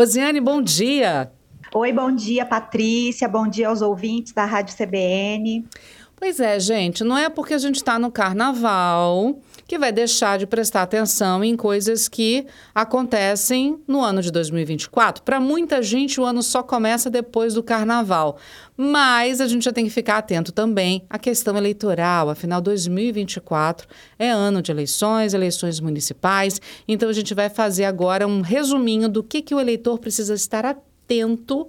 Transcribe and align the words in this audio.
Rosiane, 0.00 0.40
bom 0.40 0.62
dia. 0.62 1.30
Oi, 1.74 1.92
bom 1.92 2.10
dia, 2.10 2.46
Patrícia. 2.46 3.28
Bom 3.28 3.46
dia 3.46 3.68
aos 3.68 3.82
ouvintes 3.82 4.32
da 4.32 4.46
Rádio 4.46 4.74
CBN. 4.74 5.68
Pois 6.20 6.38
é, 6.38 6.60
gente, 6.60 7.02
não 7.02 7.16
é 7.16 7.30
porque 7.30 7.54
a 7.54 7.58
gente 7.58 7.76
está 7.76 7.98
no 7.98 8.12
carnaval 8.12 9.40
que 9.66 9.78
vai 9.78 9.90
deixar 9.90 10.38
de 10.38 10.46
prestar 10.46 10.82
atenção 10.82 11.42
em 11.42 11.56
coisas 11.56 12.08
que 12.08 12.46
acontecem 12.74 13.80
no 13.88 14.02
ano 14.02 14.20
de 14.20 14.30
2024. 14.30 15.22
Para 15.22 15.40
muita 15.40 15.82
gente, 15.82 16.20
o 16.20 16.24
ano 16.24 16.42
só 16.42 16.62
começa 16.62 17.08
depois 17.08 17.54
do 17.54 17.62
carnaval. 17.62 18.36
Mas 18.76 19.40
a 19.40 19.48
gente 19.48 19.64
já 19.64 19.72
tem 19.72 19.86
que 19.86 19.90
ficar 19.90 20.18
atento 20.18 20.52
também 20.52 21.06
à 21.08 21.18
questão 21.18 21.56
eleitoral. 21.56 22.28
Afinal, 22.28 22.60
2024 22.60 23.88
é 24.18 24.28
ano 24.28 24.60
de 24.60 24.70
eleições, 24.70 25.32
eleições 25.32 25.80
municipais. 25.80 26.60
Então, 26.86 27.08
a 27.08 27.14
gente 27.14 27.32
vai 27.32 27.48
fazer 27.48 27.86
agora 27.86 28.28
um 28.28 28.42
resuminho 28.42 29.08
do 29.08 29.22
que, 29.22 29.40
que 29.40 29.54
o 29.54 29.60
eleitor 29.60 29.98
precisa 29.98 30.34
estar 30.34 30.66
atento 30.66 31.66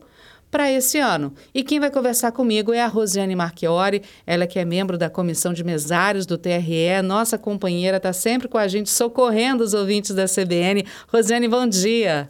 para 0.52 0.70
esse 0.70 1.00
ano. 1.00 1.34
E 1.54 1.64
quem 1.64 1.80
vai 1.80 1.90
conversar 1.90 2.34
comigo 2.34 2.74
é 2.74 2.82
a 2.82 2.88
Rosiane 2.88 3.36
Marchiori, 3.36 4.04
ela 4.28 4.46
que 4.46 4.60
é 4.60 4.66
membro 4.66 4.98
da 4.98 5.10
comissão 5.10 5.54
de 5.54 5.64
mesários 5.64 6.26
do 6.26 6.38
TRE, 6.38 7.02
nossa 7.04 7.38
companheira, 7.38 7.98
está 7.98 8.12
sempre 8.12 8.50
com 8.50 8.58
a 8.58 8.68
gente 8.68 8.90
socorrendo 8.90 9.64
os 9.64 9.74
ouvintes 9.74 10.14
da 10.14 10.26
CBN. 10.26 10.86
Rosiane, 11.08 11.48
bom 11.48 11.66
dia. 11.66 12.30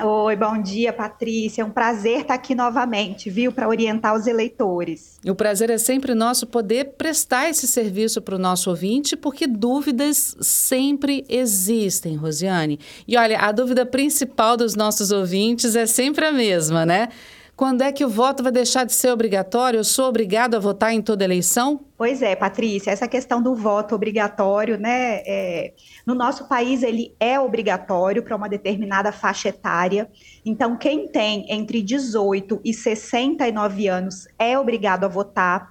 Oi, 0.00 0.36
bom 0.36 0.60
dia, 0.60 0.92
Patrícia. 0.92 1.62
É 1.62 1.64
um 1.64 1.70
prazer 1.70 2.22
estar 2.22 2.34
aqui 2.34 2.54
novamente, 2.54 3.28
viu, 3.28 3.52
para 3.52 3.68
orientar 3.68 4.14
os 4.16 4.26
eleitores. 4.26 5.18
O 5.24 5.34
prazer 5.34 5.68
é 5.70 5.76
sempre 5.76 6.14
nosso 6.14 6.46
poder 6.46 6.94
prestar 6.96 7.50
esse 7.50 7.68
serviço 7.68 8.20
para 8.22 8.34
o 8.34 8.38
nosso 8.38 8.70
ouvinte, 8.70 9.16
porque 9.16 9.46
dúvidas 9.46 10.34
sempre 10.40 11.24
existem, 11.28 12.16
Rosiane. 12.16 12.80
E 13.06 13.16
olha, 13.16 13.38
a 13.38 13.52
dúvida 13.52 13.84
principal 13.84 14.56
dos 14.56 14.74
nossos 14.74 15.12
ouvintes 15.12 15.76
é 15.76 15.84
sempre 15.84 16.24
a 16.24 16.32
mesma, 16.32 16.86
né? 16.86 17.08
Quando 17.62 17.82
é 17.82 17.92
que 17.92 18.04
o 18.04 18.08
voto 18.08 18.42
vai 18.42 18.50
deixar 18.50 18.82
de 18.82 18.92
ser 18.92 19.12
obrigatório? 19.12 19.78
Eu 19.78 19.84
sou 19.84 20.08
obrigado 20.08 20.56
a 20.56 20.58
votar 20.58 20.92
em 20.92 21.00
toda 21.00 21.22
eleição? 21.22 21.78
Pois 21.96 22.20
é, 22.20 22.34
Patrícia, 22.34 22.90
essa 22.90 23.06
questão 23.06 23.40
do 23.40 23.54
voto 23.54 23.94
obrigatório, 23.94 24.76
né? 24.76 25.22
É, 25.24 25.72
no 26.04 26.12
nosso 26.12 26.48
país, 26.48 26.82
ele 26.82 27.14
é 27.20 27.38
obrigatório 27.38 28.20
para 28.24 28.34
uma 28.34 28.48
determinada 28.48 29.12
faixa 29.12 29.50
etária. 29.50 30.10
Então, 30.44 30.76
quem 30.76 31.06
tem 31.06 31.46
entre 31.48 31.80
18 31.82 32.60
e 32.64 32.74
69 32.74 33.86
anos 33.86 34.26
é 34.36 34.58
obrigado 34.58 35.04
a 35.04 35.08
votar. 35.08 35.70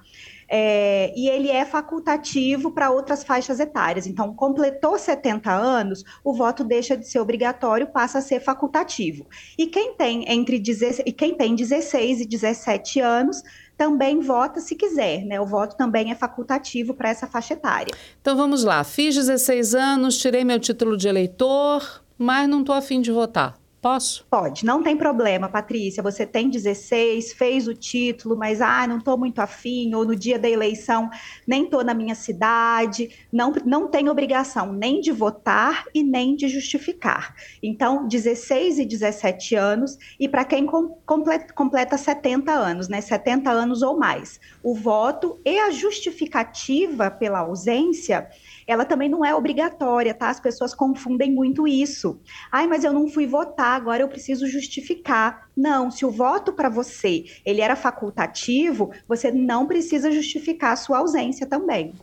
É, 0.54 1.10
e 1.16 1.30
ele 1.30 1.48
é 1.48 1.64
facultativo 1.64 2.72
para 2.72 2.90
outras 2.90 3.24
faixas 3.24 3.58
etárias. 3.58 4.06
Então, 4.06 4.34
completou 4.34 4.98
70 4.98 5.50
anos, 5.50 6.04
o 6.22 6.34
voto 6.34 6.62
deixa 6.62 6.94
de 6.94 7.08
ser 7.08 7.20
obrigatório, 7.20 7.86
passa 7.86 8.18
a 8.18 8.20
ser 8.20 8.38
facultativo. 8.38 9.26
E 9.56 9.66
quem 9.66 9.94
tem 9.94 10.30
entre 10.30 10.58
16, 10.58 11.14
quem 11.16 11.34
tem 11.34 11.54
16 11.54 12.20
e 12.20 12.26
17 12.26 13.00
anos 13.00 13.42
também 13.78 14.20
vota 14.20 14.60
se 14.60 14.76
quiser, 14.76 15.24
né? 15.24 15.40
O 15.40 15.46
voto 15.46 15.74
também 15.74 16.10
é 16.10 16.14
facultativo 16.14 16.92
para 16.92 17.08
essa 17.08 17.26
faixa 17.26 17.54
etária. 17.54 17.94
Então 18.20 18.36
vamos 18.36 18.62
lá, 18.62 18.84
fiz 18.84 19.14
16 19.14 19.74
anos, 19.74 20.18
tirei 20.18 20.44
meu 20.44 20.60
título 20.60 20.98
de 20.98 21.08
eleitor, 21.08 22.04
mas 22.18 22.46
não 22.46 22.60
estou 22.60 22.74
afim 22.74 23.00
de 23.00 23.10
votar. 23.10 23.61
Posso? 23.82 24.24
Pode, 24.30 24.64
não 24.64 24.80
tem 24.80 24.96
problema, 24.96 25.48
Patrícia. 25.48 26.04
Você 26.04 26.24
tem 26.24 26.48
16, 26.48 27.32
fez 27.32 27.66
o 27.66 27.74
título, 27.74 28.36
mas 28.36 28.60
ah, 28.60 28.86
não 28.86 28.98
estou 28.98 29.18
muito 29.18 29.40
afim, 29.40 29.92
ou 29.92 30.04
no 30.04 30.14
dia 30.14 30.38
da 30.38 30.48
eleição 30.48 31.10
nem 31.44 31.64
estou 31.64 31.82
na 31.82 31.92
minha 31.92 32.14
cidade. 32.14 33.10
Não, 33.32 33.52
não 33.66 33.88
tem 33.88 34.08
obrigação 34.08 34.72
nem 34.72 35.00
de 35.00 35.10
votar 35.10 35.86
e 35.92 36.04
nem 36.04 36.36
de 36.36 36.46
justificar. 36.46 37.34
Então, 37.60 38.06
16 38.06 38.78
e 38.78 38.84
17 38.84 39.56
anos, 39.56 39.98
e 40.18 40.28
para 40.28 40.44
quem 40.44 40.64
completa, 40.64 41.52
completa 41.52 41.98
70 41.98 42.52
anos, 42.52 42.88
né? 42.88 43.00
70 43.00 43.50
anos 43.50 43.82
ou 43.82 43.98
mais. 43.98 44.38
O 44.62 44.76
voto 44.76 45.40
e 45.44 45.58
a 45.58 45.72
justificativa 45.72 47.10
pela 47.10 47.40
ausência 47.40 48.28
ela 48.66 48.84
também 48.84 49.08
não 49.08 49.24
é 49.24 49.34
obrigatória, 49.34 50.14
tá? 50.14 50.30
As 50.30 50.40
pessoas 50.40 50.74
confundem 50.74 51.32
muito 51.32 51.66
isso. 51.66 52.20
Ai, 52.50 52.66
mas 52.66 52.84
eu 52.84 52.92
não 52.92 53.08
fui 53.08 53.26
votar, 53.26 53.76
agora 53.76 54.02
eu 54.02 54.08
preciso 54.08 54.46
justificar. 54.46 55.48
Não, 55.56 55.90
se 55.90 56.04
o 56.04 56.10
voto 56.10 56.52
para 56.52 56.68
você 56.68 57.24
ele 57.44 57.60
era 57.60 57.76
facultativo, 57.76 58.90
você 59.06 59.30
não 59.30 59.66
precisa 59.66 60.10
justificar 60.10 60.72
a 60.72 60.76
sua 60.76 60.98
ausência 60.98 61.46
também. 61.46 61.94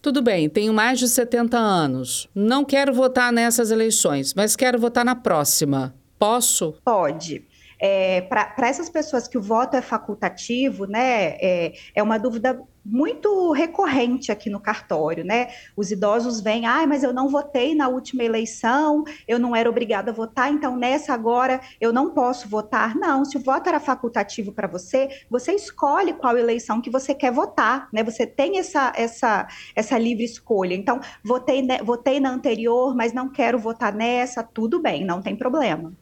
Tudo 0.00 0.22
bem, 0.22 0.48
tenho 0.48 0.72
mais 0.72 0.98
de 0.98 1.08
70 1.08 1.58
anos. 1.58 2.28
Não 2.34 2.64
quero 2.64 2.94
votar 2.94 3.32
nessas 3.32 3.70
eleições, 3.70 4.32
mas 4.32 4.54
quero 4.54 4.78
votar 4.78 5.04
na 5.04 5.16
próxima. 5.16 5.94
Posso? 6.18 6.74
Pode. 6.84 7.44
É, 7.80 8.22
para 8.22 8.68
essas 8.68 8.88
pessoas 8.90 9.28
que 9.28 9.38
o 9.38 9.42
voto 9.42 9.76
é 9.76 9.82
facultativo, 9.82 10.86
né, 10.86 11.36
é, 11.40 11.72
é 11.94 12.02
uma 12.02 12.18
dúvida 12.18 12.60
muito 12.90 13.52
recorrente 13.52 14.32
aqui 14.32 14.48
no 14.48 14.60
cartório, 14.60 15.24
né? 15.24 15.48
Os 15.76 15.90
idosos 15.90 16.40
vêm, 16.40 16.64
ah, 16.66 16.86
mas 16.86 17.02
eu 17.02 17.12
não 17.12 17.28
votei 17.28 17.74
na 17.74 17.88
última 17.88 18.24
eleição, 18.24 19.04
eu 19.26 19.38
não 19.38 19.54
era 19.54 19.68
obrigada 19.68 20.10
a 20.10 20.14
votar, 20.14 20.50
então 20.50 20.76
nessa 20.76 21.12
agora 21.12 21.60
eu 21.80 21.92
não 21.92 22.10
posso 22.14 22.48
votar. 22.48 22.94
Não, 22.94 23.24
se 23.24 23.36
o 23.36 23.40
voto 23.40 23.68
era 23.68 23.78
facultativo 23.78 24.52
para 24.52 24.66
você, 24.66 25.08
você 25.30 25.52
escolhe 25.52 26.14
qual 26.14 26.36
eleição 26.38 26.80
que 26.80 26.90
você 26.90 27.14
quer 27.14 27.30
votar, 27.30 27.88
né? 27.92 28.02
Você 28.02 28.26
tem 28.26 28.58
essa 28.58 28.92
essa 28.96 29.46
essa 29.76 29.98
livre 29.98 30.24
escolha. 30.24 30.74
Então, 30.74 31.00
votei 31.22 31.66
votei 31.84 32.20
na 32.20 32.30
anterior, 32.30 32.94
mas 32.94 33.12
não 33.12 33.28
quero 33.28 33.58
votar 33.58 33.92
nessa, 33.94 34.42
tudo 34.42 34.80
bem, 34.80 35.04
não 35.04 35.20
tem 35.20 35.36
problema. 35.36 35.92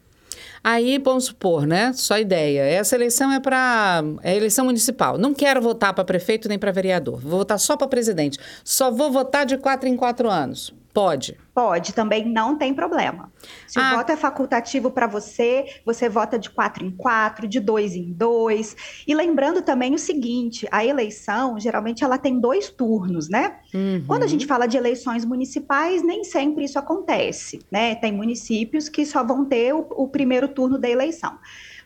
Aí, 0.69 0.97
vamos 0.97 1.27
supor, 1.27 1.65
né? 1.65 1.93
Só 1.93 2.19
ideia. 2.19 2.59
Essa 2.59 2.97
eleição 2.97 3.31
é 3.31 3.39
para 3.39 4.03
é 4.21 4.35
eleição 4.35 4.65
municipal. 4.65 5.17
Não 5.17 5.33
quero 5.33 5.61
votar 5.61 5.93
para 5.93 6.03
prefeito 6.03 6.49
nem 6.49 6.59
para 6.59 6.73
vereador. 6.73 7.21
Vou 7.21 7.39
votar 7.39 7.57
só 7.57 7.77
para 7.77 7.87
presidente. 7.87 8.37
Só 8.65 8.91
vou 8.91 9.09
votar 9.09 9.45
de 9.45 9.57
quatro 9.57 9.87
em 9.87 9.95
quatro 9.95 10.29
anos. 10.29 10.73
Pode. 10.97 11.37
Pode, 11.53 11.93
também 11.93 12.25
não 12.25 12.57
tem 12.57 12.73
problema. 12.73 13.31
Se 13.67 13.77
ah. 13.77 13.93
o 13.93 13.97
voto 13.97 14.11
é 14.11 14.15
facultativo 14.15 14.89
para 14.89 15.05
você, 15.05 15.63
você 15.85 16.09
vota 16.09 16.39
de 16.39 16.49
quatro 16.49 16.83
em 16.83 16.89
quatro, 16.89 17.47
de 17.47 17.59
dois 17.59 17.93
em 17.93 18.11
dois. 18.11 18.75
E 19.07 19.13
lembrando 19.13 19.61
também 19.61 19.93
o 19.93 19.99
seguinte: 19.99 20.67
a 20.71 20.83
eleição, 20.83 21.59
geralmente, 21.59 22.03
ela 22.03 22.17
tem 22.17 22.39
dois 22.39 22.71
turnos, 22.71 23.29
né? 23.29 23.59
Uhum. 23.75 24.05
Quando 24.07 24.23
a 24.23 24.27
gente 24.27 24.47
fala 24.47 24.65
de 24.65 24.75
eleições 24.75 25.23
municipais, 25.23 26.01
nem 26.01 26.23
sempre 26.23 26.63
isso 26.63 26.79
acontece, 26.79 27.59
né? 27.71 27.93
Tem 27.93 28.11
municípios 28.11 28.89
que 28.89 29.05
só 29.05 29.23
vão 29.23 29.45
ter 29.45 29.75
o, 29.75 29.85
o 29.91 30.07
primeiro 30.07 30.47
turno 30.47 30.79
da 30.79 30.89
eleição. 30.89 31.37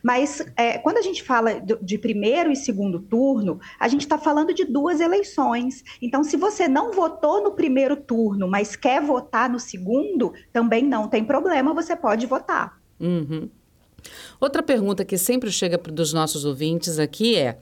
Mas 0.02 0.44
é, 0.56 0.78
quando 0.78 0.98
a 0.98 1.02
gente 1.02 1.22
fala 1.22 1.60
de 1.60 1.96
primeiro 1.96 2.50
e 2.50 2.56
segundo 2.56 2.98
turno, 2.98 3.60
a 3.78 3.86
gente 3.88 4.00
está 4.00 4.18
falando 4.18 4.52
de 4.52 4.64
duas 4.64 5.00
eleições. 5.00 5.84
Então, 6.00 6.24
se 6.24 6.36
você 6.36 6.66
não 6.66 6.92
votou 6.92 7.42
no 7.42 7.52
primeiro 7.52 7.96
turno, 7.96 8.48
mas 8.48 8.74
quer 8.74 9.00
votar 9.00 9.48
no 9.48 9.60
segundo, 9.60 10.32
também 10.52 10.82
não 10.82 11.08
tem 11.08 11.24
problema, 11.24 11.72
você 11.72 11.94
pode 11.94 12.26
votar. 12.26 12.80
Uhum. 12.98 13.48
Outra 14.40 14.62
pergunta 14.62 15.04
que 15.04 15.16
sempre 15.16 15.50
chega 15.50 15.78
dos 15.78 16.12
nossos 16.12 16.44
ouvintes 16.44 16.98
aqui 16.98 17.36
é: 17.36 17.58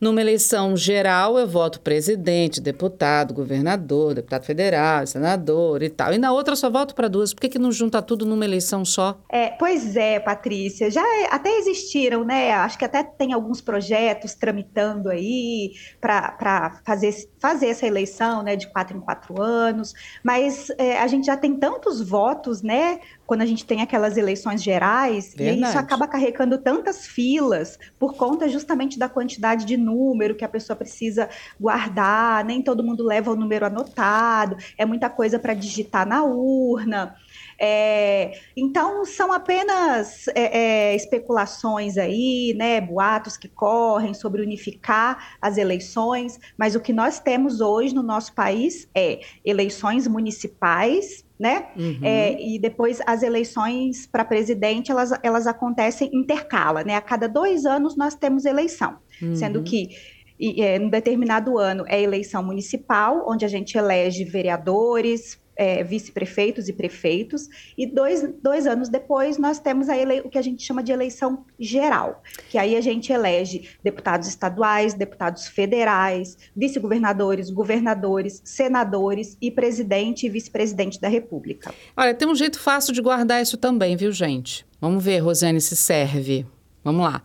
numa 0.00 0.20
eleição 0.20 0.76
geral, 0.76 1.38
eu 1.38 1.46
voto 1.46 1.80
presidente, 1.80 2.60
deputado, 2.60 3.32
governador, 3.32 4.14
deputado 4.14 4.44
federal, 4.44 5.06
senador 5.06 5.82
e 5.82 5.88
tal. 5.88 6.12
E 6.12 6.18
na 6.18 6.32
outra 6.32 6.52
eu 6.52 6.56
só 6.56 6.70
voto 6.70 6.94
para 6.94 7.08
duas. 7.08 7.32
Por 7.32 7.40
que, 7.40 7.48
que 7.48 7.58
não 7.58 7.72
junta 7.72 8.02
tudo 8.02 8.26
numa 8.26 8.44
eleição 8.44 8.84
só? 8.84 9.18
É, 9.30 9.50
pois 9.50 9.96
é, 9.96 10.20
Patrícia. 10.20 10.90
Já 10.90 11.02
é, 11.02 11.28
até 11.30 11.50
existiram, 11.58 12.24
né? 12.24 12.52
Acho 12.52 12.78
que 12.78 12.84
até 12.84 13.02
tem 13.02 13.32
alguns 13.32 13.60
projetos 13.60 14.34
tramitando 14.34 15.08
aí 15.08 15.72
para 16.00 16.80
fazer, 16.84 17.14
fazer 17.38 17.68
essa 17.68 17.86
eleição 17.86 18.42
né, 18.42 18.56
de 18.56 18.68
quatro 18.68 18.96
em 18.96 19.00
quatro 19.00 19.40
anos. 19.40 19.94
Mas 20.22 20.70
é, 20.78 20.98
a 20.98 21.06
gente 21.06 21.26
já 21.26 21.36
tem 21.36 21.56
tantos 21.56 22.00
votos, 22.00 22.62
né? 22.62 23.00
quando 23.26 23.40
a 23.40 23.46
gente 23.46 23.64
tem 23.64 23.80
aquelas 23.80 24.16
eleições 24.16 24.62
gerais, 24.62 25.34
Verdade. 25.34 25.60
e 25.60 25.62
isso 25.64 25.78
acaba 25.78 26.06
carregando 26.06 26.58
tantas 26.58 27.06
filas 27.06 27.78
por 27.98 28.14
conta 28.14 28.48
justamente 28.48 28.98
da 28.98 29.08
quantidade 29.08 29.64
de 29.64 29.76
número 29.84 30.34
que 30.34 30.44
a 30.44 30.48
pessoa 30.48 30.76
precisa 30.76 31.28
guardar, 31.60 32.44
nem 32.44 32.62
todo 32.62 32.82
mundo 32.82 33.04
leva 33.04 33.30
o 33.30 33.36
número 33.36 33.66
anotado, 33.66 34.56
é 34.78 34.84
muita 34.84 35.10
coisa 35.10 35.38
para 35.38 35.54
digitar 35.54 36.06
na 36.06 36.24
urna. 36.24 37.14
É, 37.58 38.32
então, 38.56 39.04
são 39.04 39.32
apenas 39.32 40.26
é, 40.28 40.58
é, 40.92 40.96
especulações 40.96 41.96
aí, 41.96 42.54
né, 42.56 42.80
boatos 42.80 43.36
que 43.36 43.48
correm 43.48 44.14
sobre 44.14 44.42
unificar 44.42 45.36
as 45.40 45.56
eleições, 45.56 46.38
mas 46.58 46.74
o 46.74 46.80
que 46.80 46.92
nós 46.92 47.20
temos 47.20 47.60
hoje 47.60 47.94
no 47.94 48.02
nosso 48.02 48.34
país 48.34 48.88
é 48.94 49.20
eleições 49.44 50.06
municipais 50.08 51.24
né? 51.38 51.66
Uhum. 51.76 51.98
É, 52.02 52.40
e 52.40 52.58
depois 52.58 53.00
as 53.06 53.22
eleições 53.22 54.06
para 54.06 54.24
presidente 54.24 54.90
elas, 54.90 55.10
elas 55.22 55.46
acontecem 55.46 56.08
intercala, 56.12 56.84
né? 56.84 56.94
A 56.94 57.00
cada 57.00 57.28
dois 57.28 57.66
anos 57.66 57.96
nós 57.96 58.14
temos 58.14 58.44
eleição, 58.44 58.98
uhum. 59.20 59.34
sendo 59.34 59.62
que 59.62 59.90
e, 60.38 60.62
é, 60.62 60.78
determinado 60.78 61.58
ano 61.58 61.84
é 61.86 62.00
eleição 62.02 62.42
municipal, 62.42 63.24
onde 63.28 63.44
a 63.44 63.48
gente 63.48 63.78
elege 63.78 64.24
vereadores, 64.24 65.38
é, 65.56 65.84
vice-prefeitos 65.84 66.68
e 66.68 66.72
prefeitos, 66.72 67.48
e 67.78 67.86
dois, 67.86 68.28
dois 68.42 68.66
anos 68.66 68.88
depois 68.88 69.38
nós 69.38 69.58
temos 69.58 69.88
a 69.88 69.96
ele, 69.96 70.20
o 70.20 70.28
que 70.28 70.38
a 70.38 70.42
gente 70.42 70.62
chama 70.62 70.82
de 70.82 70.92
eleição 70.92 71.44
geral, 71.58 72.22
que 72.50 72.58
aí 72.58 72.76
a 72.76 72.80
gente 72.80 73.12
elege 73.12 73.68
deputados 73.82 74.28
estaduais, 74.28 74.94
deputados 74.94 75.46
federais, 75.46 76.36
vice-governadores, 76.56 77.50
governadores, 77.50 78.42
senadores 78.44 79.36
e 79.40 79.50
presidente 79.50 80.26
e 80.26 80.28
vice-presidente 80.28 81.00
da 81.00 81.08
República. 81.08 81.72
Olha, 81.96 82.14
tem 82.14 82.26
um 82.26 82.34
jeito 82.34 82.58
fácil 82.58 82.92
de 82.92 83.00
guardar 83.00 83.40
isso 83.40 83.56
também, 83.56 83.96
viu, 83.96 84.10
gente? 84.10 84.66
Vamos 84.80 85.04
ver, 85.04 85.18
Rosiane, 85.18 85.60
se 85.60 85.76
serve. 85.76 86.44
Vamos 86.82 87.02
lá. 87.02 87.22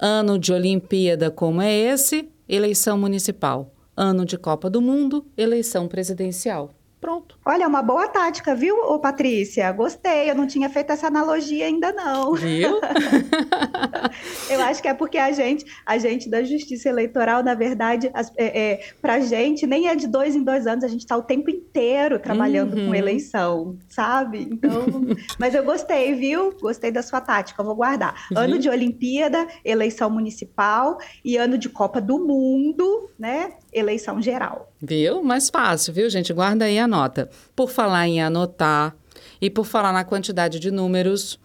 Ano 0.00 0.38
de 0.38 0.52
Olimpíada 0.52 1.28
como 1.28 1.60
é 1.60 1.74
esse, 1.74 2.30
eleição 2.48 2.96
municipal. 2.96 3.74
Ano 3.96 4.24
de 4.24 4.38
Copa 4.38 4.70
do 4.70 4.80
Mundo, 4.80 5.26
eleição 5.36 5.88
presidencial. 5.88 6.70
Pronto. 7.00 7.38
Olha, 7.44 7.62
é 7.62 7.66
uma 7.66 7.82
boa 7.82 8.08
tática, 8.08 8.54
viu, 8.54 8.76
ô 8.76 8.98
Patrícia? 8.98 9.70
Gostei, 9.70 10.28
eu 10.30 10.34
não 10.34 10.46
tinha 10.48 10.68
feito 10.68 10.90
essa 10.90 11.06
analogia 11.06 11.66
ainda 11.66 11.92
não. 11.92 12.34
Viu? 12.34 12.80
eu 14.50 14.60
acho 14.62 14.82
que 14.82 14.88
é 14.88 14.94
porque 14.94 15.16
a 15.16 15.30
gente, 15.30 15.64
a 15.86 15.96
gente 15.96 16.28
da 16.28 16.42
Justiça 16.42 16.88
Eleitoral, 16.88 17.44
na 17.44 17.54
verdade, 17.54 18.10
as, 18.12 18.32
é, 18.36 18.72
é, 18.72 18.80
pra 19.00 19.20
gente, 19.20 19.64
nem 19.64 19.88
é 19.88 19.94
de 19.94 20.08
dois 20.08 20.34
em 20.34 20.42
dois 20.42 20.66
anos, 20.66 20.82
a 20.82 20.88
gente 20.88 21.00
está 21.00 21.16
o 21.16 21.22
tempo 21.22 21.48
inteiro 21.50 22.18
trabalhando 22.18 22.76
uhum. 22.76 22.88
com 22.88 22.94
eleição, 22.94 23.78
sabe? 23.88 24.48
Então, 24.50 24.84
mas 25.38 25.54
eu 25.54 25.62
gostei, 25.62 26.14
viu? 26.14 26.52
Gostei 26.60 26.90
da 26.90 27.02
sua 27.02 27.20
tática, 27.20 27.62
eu 27.62 27.66
vou 27.66 27.76
guardar. 27.76 28.26
Uhum. 28.32 28.38
Ano 28.38 28.58
de 28.58 28.68
Olimpíada, 28.68 29.46
eleição 29.64 30.10
municipal 30.10 30.98
e 31.24 31.36
ano 31.36 31.56
de 31.56 31.68
Copa 31.68 32.00
do 32.00 32.18
Mundo, 32.18 33.08
né? 33.16 33.52
eleição 33.72 34.20
geral. 34.20 34.72
Viu? 34.80 35.22
Mais 35.22 35.50
fácil, 35.50 35.92
viu, 35.92 36.08
gente? 36.08 36.32
Guarda 36.32 36.64
aí 36.64 36.78
a 36.78 36.86
nota. 36.86 37.28
Por 37.54 37.70
falar 37.70 38.06
em 38.06 38.22
anotar 38.22 38.94
e 39.40 39.50
por 39.50 39.64
falar 39.64 39.92
na 39.92 40.04
quantidade 40.04 40.60
de 40.60 40.70
números, 40.70 41.38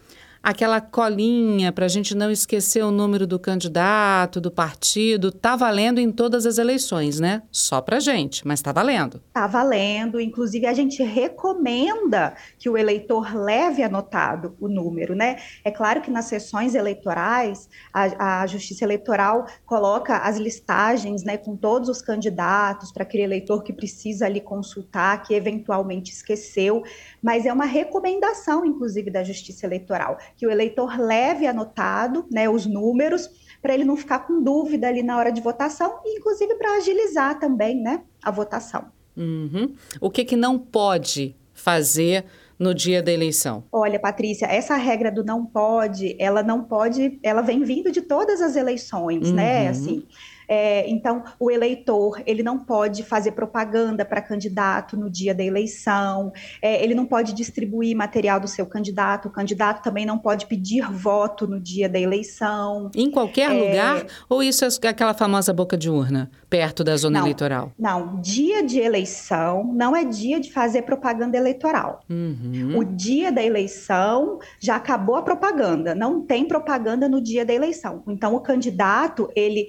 aquela 0.44 0.82
colinha 0.82 1.72
para 1.72 1.86
a 1.86 1.88
gente 1.88 2.14
não 2.14 2.30
esquecer 2.30 2.84
o 2.84 2.92
número 2.92 3.26
do 3.26 3.40
candidato, 3.40 4.42
do 4.42 4.52
partido, 4.52 5.32
tá 5.32 5.56
valendo 5.56 6.00
em 6.00 6.12
todas 6.12 6.46
as 6.46 6.58
eleições, 6.58 7.18
né? 7.18 7.44
Só 7.50 7.80
para 7.80 8.02
gente, 8.02 8.46
mas 8.46 8.62
tá 8.62 8.74
valendo. 8.74 9.22
Tá 9.34 9.48
valendo. 9.48 10.20
Inclusive, 10.20 10.66
a 10.66 10.74
gente 10.74 11.02
recomenda 11.02 12.36
que 12.60 12.70
o 12.70 12.78
eleitor 12.78 13.34
leve 13.34 13.82
anotado 13.82 14.58
o 14.60 14.68
número, 14.68 15.16
né? 15.16 15.38
É 15.64 15.72
claro 15.72 16.02
que 16.02 16.12
nas 16.12 16.26
sessões 16.26 16.76
eleitorais, 16.76 17.70
a, 17.94 18.42
a 18.42 18.48
Justiça 18.48 18.84
Eleitoral 18.84 19.46
coloca 19.66 20.18
as 20.18 20.38
listagens, 20.38 21.24
né, 21.24 21.38
com 21.38 21.56
todos 21.56 21.88
os 21.88 22.02
candidatos 22.02 22.92
para 22.92 23.04
aquele 23.04 23.24
eleitor 23.24 23.64
que 23.64 23.72
precisa 23.72 24.26
ali 24.26 24.42
consultar, 24.42 25.24
que 25.24 25.34
eventualmente 25.34 26.12
esqueceu, 26.12 26.84
mas 27.22 27.46
é 27.46 27.54
uma 27.54 27.66
recomendação, 27.66 28.66
inclusive, 28.66 29.10
da 29.10 29.24
Justiça 29.24 29.66
Eleitoral 29.66 30.18
que 30.36 30.46
o 30.48 30.52
eleitor 30.52 31.00
leve 31.00 31.48
anotado 31.48 32.26
né, 32.32 32.50
os 32.50 32.66
números, 32.66 33.30
para 33.62 33.74
ele 33.74 33.84
não 33.84 33.96
ficar 33.96 34.20
com 34.20 34.42
dúvida 34.42 34.88
ali 34.88 35.02
na 35.02 35.18
hora 35.18 35.32
de 35.32 35.42
votação, 35.42 36.00
e 36.06 36.18
inclusive 36.18 36.56
para 36.56 36.78
agilizar 36.78 37.40
também 37.40 37.82
né, 37.82 38.02
a 38.22 38.30
votação. 38.30 38.86
Uhum. 39.16 39.74
O 40.02 40.10
que, 40.10 40.26
que 40.26 40.36
não 40.36 40.58
pode 40.58 41.36
fazer 41.54 42.26
no 42.58 42.74
dia 42.74 43.02
da 43.02 43.12
eleição? 43.12 43.64
Olha, 43.72 44.00
Patrícia, 44.00 44.46
essa 44.48 44.76
regra 44.76 45.12
do 45.12 45.24
não 45.24 45.46
pode, 45.46 46.16
ela 46.20 46.44
não 46.44 46.64
pode, 46.64 47.20
ela 47.22 47.42
vem 47.42 47.64
vindo 47.64 47.92
de 47.92 48.02
todas 48.02 48.42
as 48.42 48.56
eleições, 48.56 49.32
né, 49.32 49.60
uhum. 49.60 49.64
né? 49.64 49.68
Assim, 49.70 50.04
é, 50.48 50.90
então, 50.90 51.24
o 51.40 51.50
eleitor 51.50 52.22
ele 52.26 52.44
não 52.44 52.60
pode 52.60 53.04
fazer 53.04 53.32
propaganda 53.32 54.06
para 54.06 54.22
candidato 54.22 54.98
no 54.98 55.10
dia 55.10 55.34
da 55.34 55.44
eleição, 55.44 56.32
é, 56.62 56.84
ele 56.84 56.96
não 56.96 57.06
pode 57.06 57.34
distribuir 57.34 57.96
material 57.96 58.40
do 58.40 58.48
seu 58.48 58.66
candidato, 58.66 59.28
o 59.28 59.32
candidato 59.32 59.84
também 59.84 60.06
não 60.06 60.18
pode 60.18 60.46
pedir 60.46 60.90
voto 60.92 61.48
no 61.48 61.60
dia 61.60 61.88
da 61.88 62.00
eleição. 62.00 62.90
Em 62.96 63.10
qualquer 63.10 63.52
é, 63.52 63.54
lugar? 63.54 64.06
Ou 64.30 64.44
isso 64.44 64.66
é 64.66 64.88
aquela 64.88 65.14
famosa 65.14 65.54
boca 65.54 65.78
de 65.78 65.90
urna, 65.90 66.30
perto 66.50 66.84
da 66.84 66.96
zona 66.96 67.20
não, 67.20 67.26
eleitoral? 67.26 67.72
Não, 67.78 68.22
dia 68.22 68.64
de 68.64 68.80
eleição 68.80 69.72
não 69.74 69.96
é 69.96 70.04
dia 70.04 70.40
de 70.40 70.52
fazer 70.52 70.84
propaganda 70.84 71.38
eleitoral. 71.38 72.02
Uhum. 72.10 72.78
O 72.78 72.84
dia 72.84 73.32
da 73.32 73.44
eleição 73.44 74.40
já 74.60 74.76
acabou 74.76 75.16
a 75.16 75.22
propaganda, 75.22 75.96
não 75.96 76.22
tem 76.22 76.48
propaganda 76.48 77.08
no 77.08 77.22
dia 77.22 77.46
da 77.46 77.54
eleição. 77.54 78.04
Então, 78.08 78.36
o 78.36 78.40
candidato, 78.40 79.30
ele 79.36 79.68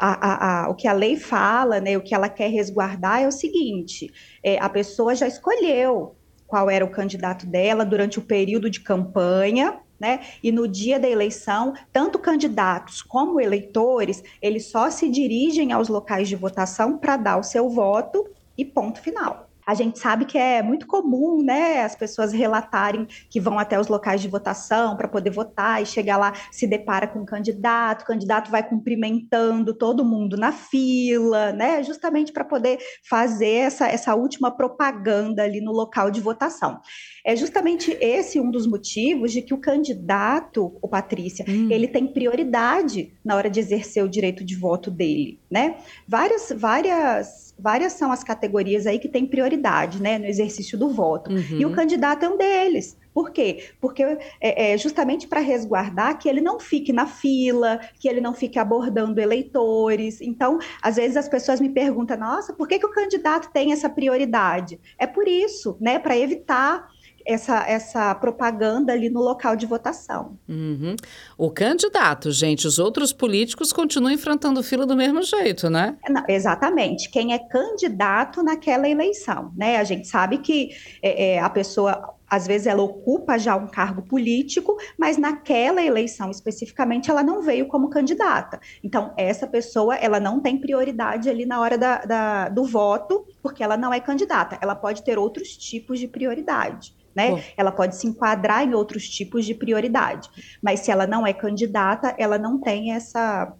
a, 0.00 0.12
a, 0.12 0.64
a, 0.64 0.70
o 0.70 0.74
que 0.74 0.88
a 0.88 0.94
lei 0.94 1.16
fala, 1.16 1.78
né, 1.78 1.96
o 1.96 2.00
que 2.00 2.14
ela 2.14 2.28
quer 2.30 2.48
resguardar 2.48 3.20
é 3.20 3.28
o 3.28 3.32
seguinte: 3.32 4.10
é, 4.42 4.58
a 4.58 4.68
pessoa 4.68 5.14
já 5.14 5.28
escolheu 5.28 6.16
qual 6.46 6.70
era 6.70 6.84
o 6.84 6.90
candidato 6.90 7.46
dela 7.46 7.84
durante 7.84 8.18
o 8.18 8.22
período 8.22 8.70
de 8.70 8.80
campanha, 8.80 9.78
né? 10.00 10.20
E 10.42 10.50
no 10.50 10.66
dia 10.66 10.98
da 10.98 11.08
eleição, 11.08 11.74
tanto 11.92 12.18
candidatos 12.18 13.02
como 13.02 13.38
eleitores, 13.38 14.22
eles 14.40 14.70
só 14.70 14.90
se 14.90 15.08
dirigem 15.10 15.70
aos 15.70 15.88
locais 15.88 16.26
de 16.26 16.34
votação 16.34 16.96
para 16.96 17.18
dar 17.18 17.36
o 17.36 17.42
seu 17.42 17.68
voto 17.68 18.26
e 18.56 18.64
ponto 18.64 19.00
final. 19.00 19.49
A 19.70 19.74
gente 19.74 20.00
sabe 20.00 20.24
que 20.24 20.36
é 20.36 20.64
muito 20.64 20.84
comum, 20.84 21.44
né, 21.44 21.82
as 21.82 21.94
pessoas 21.94 22.32
relatarem 22.32 23.06
que 23.30 23.38
vão 23.38 23.56
até 23.56 23.78
os 23.78 23.86
locais 23.86 24.20
de 24.20 24.26
votação 24.26 24.96
para 24.96 25.06
poder 25.06 25.30
votar 25.30 25.80
e 25.80 25.86
chegar 25.86 26.16
lá, 26.16 26.32
se 26.50 26.66
depara 26.66 27.06
com 27.06 27.20
o 27.20 27.24
candidato, 27.24 28.02
o 28.02 28.04
candidato 28.04 28.50
vai 28.50 28.68
cumprimentando 28.68 29.72
todo 29.72 30.04
mundo 30.04 30.36
na 30.36 30.50
fila, 30.50 31.52
né, 31.52 31.84
justamente 31.84 32.32
para 32.32 32.44
poder 32.44 32.80
fazer 33.08 33.46
essa, 33.46 33.86
essa 33.86 34.12
última 34.16 34.50
propaganda 34.50 35.44
ali 35.44 35.60
no 35.60 35.70
local 35.70 36.10
de 36.10 36.20
votação. 36.20 36.80
É 37.24 37.36
justamente 37.36 37.96
esse 38.00 38.40
um 38.40 38.50
dos 38.50 38.66
motivos 38.66 39.30
de 39.30 39.40
que 39.40 39.54
o 39.54 39.60
candidato, 39.60 40.76
o 40.82 40.88
Patrícia, 40.88 41.44
hum. 41.48 41.68
ele 41.70 41.86
tem 41.86 42.08
prioridade 42.08 43.12
na 43.24 43.36
hora 43.36 43.48
de 43.48 43.60
exercer 43.60 44.02
o 44.02 44.08
direito 44.08 44.44
de 44.44 44.56
voto 44.56 44.90
dele, 44.90 45.38
né? 45.48 45.76
Várias, 46.08 46.52
várias 46.56 47.49
várias 47.60 47.92
são 47.94 48.10
as 48.10 48.24
categorias 48.24 48.86
aí 48.86 48.98
que 48.98 49.08
têm 49.08 49.26
prioridade 49.26 50.02
né, 50.02 50.18
no 50.18 50.26
exercício 50.26 50.78
do 50.78 50.88
voto. 50.88 51.30
Uhum. 51.30 51.60
E 51.60 51.66
o 51.66 51.72
candidato 51.72 52.24
é 52.24 52.28
um 52.28 52.36
deles. 52.36 52.96
Por 53.12 53.30
quê? 53.30 53.70
Porque 53.80 54.02
é, 54.40 54.72
é 54.72 54.78
justamente 54.78 55.26
para 55.26 55.40
resguardar 55.40 56.18
que 56.18 56.28
ele 56.28 56.40
não 56.40 56.60
fique 56.60 56.92
na 56.92 57.06
fila, 57.06 57.80
que 57.98 58.08
ele 58.08 58.20
não 58.20 58.32
fique 58.32 58.58
abordando 58.58 59.20
eleitores. 59.20 60.20
Então, 60.20 60.58
às 60.80 60.96
vezes 60.96 61.16
as 61.16 61.28
pessoas 61.28 61.60
me 61.60 61.68
perguntam: 61.68 62.16
nossa, 62.16 62.52
por 62.52 62.68
que, 62.68 62.78
que 62.78 62.86
o 62.86 62.92
candidato 62.92 63.50
tem 63.52 63.72
essa 63.72 63.90
prioridade? 63.90 64.80
É 64.98 65.06
por 65.06 65.26
isso, 65.26 65.76
né? 65.80 65.98
Para 65.98 66.16
evitar 66.16 66.88
essa, 67.26 67.64
essa 67.68 68.14
propaganda 68.14 68.92
ali 68.92 69.10
no 69.10 69.20
local 69.20 69.56
de 69.56 69.66
votação. 69.66 70.38
Uhum. 70.48 70.96
O 71.36 71.50
candidato, 71.50 72.30
gente, 72.30 72.66
os 72.66 72.78
outros 72.78 73.12
políticos 73.12 73.72
continuam 73.72 74.12
enfrentando 74.12 74.62
fila 74.62 74.86
do 74.86 74.96
mesmo 74.96 75.22
jeito, 75.22 75.68
né? 75.68 75.96
Não, 76.08 76.24
exatamente. 76.28 77.10
Quem 77.10 77.32
é 77.32 77.38
candidato 77.38 78.42
naquela 78.42 78.88
eleição, 78.88 79.52
né? 79.56 79.76
A 79.76 79.84
gente 79.84 80.08
sabe 80.08 80.38
que 80.38 80.70
é, 81.02 81.34
é, 81.34 81.40
a 81.40 81.50
pessoa 81.50 82.14
às 82.30 82.46
vezes 82.46 82.68
ela 82.68 82.80
ocupa 82.80 83.36
já 83.36 83.56
um 83.56 83.66
cargo 83.66 84.02
político, 84.02 84.76
mas 84.96 85.18
naquela 85.18 85.82
eleição 85.82 86.30
especificamente 86.30 87.10
ela 87.10 87.24
não 87.24 87.42
veio 87.42 87.66
como 87.66 87.90
candidata. 87.90 88.60
Então, 88.84 89.12
essa 89.16 89.48
pessoa 89.48 89.96
ela 89.96 90.20
não 90.20 90.38
tem 90.38 90.56
prioridade 90.56 91.28
ali 91.28 91.44
na 91.44 91.60
hora 91.60 91.76
da, 91.76 92.04
da, 92.04 92.48
do 92.48 92.64
voto, 92.64 93.26
porque 93.42 93.64
ela 93.64 93.76
não 93.76 93.92
é 93.92 93.98
candidata. 93.98 94.56
Ela 94.62 94.76
pode 94.76 95.02
ter 95.02 95.18
outros 95.18 95.56
tipos 95.56 95.98
de 95.98 96.06
prioridade 96.06 96.94
né? 97.14 97.42
Ela 97.56 97.72
pode 97.72 97.96
se 97.96 98.06
enquadrar 98.06 98.64
em 98.64 98.74
outros 98.74 99.08
tipos 99.08 99.44
de 99.44 99.54
prioridade, 99.54 100.28
mas 100.62 100.80
se 100.80 100.90
ela 100.90 101.06
não 101.06 101.26
é 101.26 101.32
candidata, 101.32 102.14
ela 102.18 102.38
não 102.38 102.60
tem 102.60 102.92
essa 102.92 103.52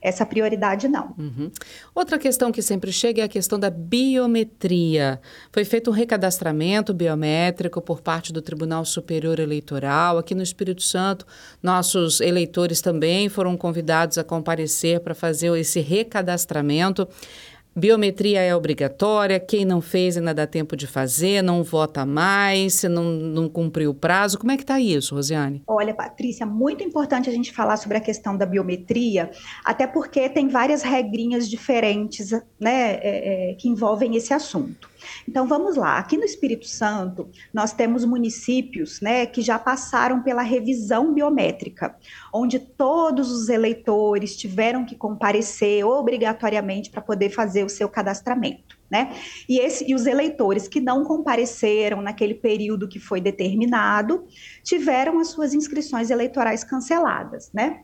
essa 0.00 0.24
prioridade 0.24 0.88
não. 0.88 1.14
Uhum. 1.18 1.50
Outra 1.94 2.18
questão 2.18 2.52
que 2.52 2.62
sempre 2.62 2.92
chega 2.92 3.22
é 3.22 3.24
a 3.24 3.28
questão 3.28 3.58
da 3.58 3.70
biometria. 3.70 5.20
Foi 5.52 5.64
feito 5.64 5.90
um 5.90 5.92
recadastramento 5.92 6.94
biométrico 6.94 7.80
por 7.80 8.00
parte 8.00 8.32
do 8.32 8.40
Tribunal 8.40 8.84
Superior 8.84 9.40
Eleitoral. 9.40 10.18
Aqui 10.18 10.34
no 10.34 10.42
Espírito 10.42 10.82
Santo, 10.82 11.26
nossos 11.62 12.20
eleitores 12.20 12.80
também 12.80 13.28
foram 13.28 13.56
convidados 13.56 14.18
a 14.18 14.24
comparecer 14.24 15.00
para 15.00 15.14
fazer 15.14 15.56
esse 15.58 15.80
recadastramento. 15.80 17.08
Biometria 17.78 18.40
é 18.40 18.54
obrigatória, 18.54 19.38
quem 19.38 19.64
não 19.64 19.80
fez 19.80 20.16
ainda 20.16 20.34
dá 20.34 20.46
tempo 20.48 20.76
de 20.76 20.86
fazer, 20.86 21.42
não 21.42 21.62
vota 21.62 22.04
mais, 22.04 22.74
se 22.74 22.88
não, 22.88 23.04
não 23.04 23.48
cumpriu 23.48 23.90
o 23.90 23.94
prazo. 23.94 24.36
Como 24.36 24.50
é 24.50 24.56
que 24.56 24.64
está 24.64 24.80
isso, 24.80 25.14
Rosiane? 25.14 25.62
Olha, 25.64 25.94
Patrícia, 25.94 26.44
muito 26.44 26.82
importante 26.82 27.30
a 27.30 27.32
gente 27.32 27.52
falar 27.52 27.76
sobre 27.76 27.96
a 27.96 28.00
questão 28.00 28.36
da 28.36 28.44
biometria, 28.44 29.30
até 29.64 29.86
porque 29.86 30.28
tem 30.28 30.48
várias 30.48 30.82
regrinhas 30.82 31.48
diferentes 31.48 32.32
né, 32.58 32.94
é, 32.94 33.50
é, 33.50 33.54
que 33.54 33.68
envolvem 33.68 34.16
esse 34.16 34.34
assunto. 34.34 34.90
Então 35.28 35.46
vamos 35.46 35.76
lá, 35.76 35.98
aqui 35.98 36.16
no 36.16 36.24
Espírito 36.24 36.66
Santo, 36.66 37.28
nós 37.52 37.72
temos 37.72 38.04
municípios 38.04 39.00
né, 39.00 39.26
que 39.26 39.42
já 39.42 39.58
passaram 39.58 40.22
pela 40.22 40.42
revisão 40.42 41.12
biométrica, 41.12 41.96
onde 42.32 42.58
todos 42.58 43.30
os 43.30 43.48
eleitores 43.48 44.36
tiveram 44.36 44.84
que 44.84 44.96
comparecer 44.96 45.84
obrigatoriamente 45.84 46.90
para 46.90 47.00
poder 47.00 47.30
fazer 47.30 47.64
o 47.64 47.68
seu 47.68 47.88
cadastramento. 47.88 48.78
Né? 48.90 49.14
E, 49.46 49.58
esse, 49.58 49.90
e 49.90 49.94
os 49.94 50.06
eleitores 50.06 50.66
que 50.66 50.80
não 50.80 51.04
compareceram 51.04 52.00
naquele 52.00 52.34
período 52.34 52.88
que 52.88 52.98
foi 52.98 53.20
determinado 53.20 54.26
tiveram 54.62 55.18
as 55.18 55.28
suas 55.28 55.52
inscrições 55.52 56.08
eleitorais 56.08 56.64
canceladas, 56.64 57.50
né? 57.52 57.82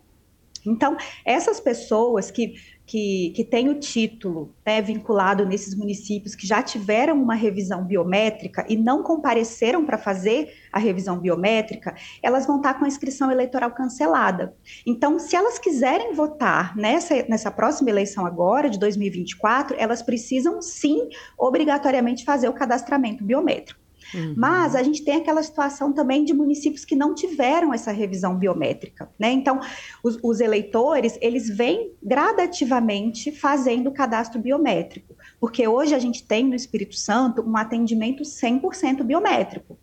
Então, 0.66 0.96
essas 1.24 1.60
pessoas 1.60 2.30
que, 2.30 2.54
que, 2.86 3.32
que 3.34 3.44
têm 3.44 3.68
o 3.68 3.78
título 3.78 4.54
né, 4.64 4.80
vinculado 4.80 5.44
nesses 5.44 5.76
municípios 5.76 6.34
que 6.34 6.46
já 6.46 6.62
tiveram 6.62 7.20
uma 7.22 7.34
revisão 7.34 7.84
biométrica 7.84 8.64
e 8.68 8.76
não 8.76 9.02
compareceram 9.02 9.84
para 9.84 9.98
fazer 9.98 10.52
a 10.72 10.78
revisão 10.78 11.18
biométrica, 11.18 11.94
elas 12.22 12.46
vão 12.46 12.56
estar 12.56 12.74
com 12.74 12.84
a 12.84 12.88
inscrição 12.88 13.30
eleitoral 13.30 13.70
cancelada. 13.72 14.54
Então, 14.86 15.18
se 15.18 15.36
elas 15.36 15.58
quiserem 15.58 16.14
votar 16.14 16.76
nessa, 16.76 17.24
nessa 17.28 17.50
próxima 17.50 17.90
eleição 17.90 18.26
agora, 18.26 18.70
de 18.70 18.78
2024, 18.78 19.76
elas 19.78 20.02
precisam 20.02 20.60
sim, 20.60 21.08
obrigatoriamente, 21.38 22.24
fazer 22.24 22.48
o 22.48 22.52
cadastramento 22.54 23.22
biométrico. 23.24 23.83
Uhum. 24.12 24.34
Mas 24.36 24.74
a 24.74 24.82
gente 24.82 25.04
tem 25.04 25.16
aquela 25.16 25.42
situação 25.42 25.92
também 25.92 26.24
de 26.24 26.34
municípios 26.34 26.84
que 26.84 26.96
não 26.96 27.14
tiveram 27.14 27.72
essa 27.72 27.92
revisão 27.92 28.36
biométrica, 28.36 29.08
né? 29.18 29.30
Então, 29.30 29.60
os, 30.02 30.18
os 30.22 30.40
eleitores, 30.40 31.18
eles 31.20 31.48
vêm 31.48 31.92
gradativamente 32.02 33.32
fazendo 33.32 33.88
o 33.88 33.92
cadastro 33.92 34.40
biométrico, 34.40 35.14
porque 35.40 35.66
hoje 35.66 35.94
a 35.94 35.98
gente 35.98 36.24
tem 36.24 36.44
no 36.44 36.54
Espírito 36.54 36.96
Santo 36.96 37.42
um 37.42 37.56
atendimento 37.56 38.22
100% 38.22 39.02
biométrico 39.02 39.78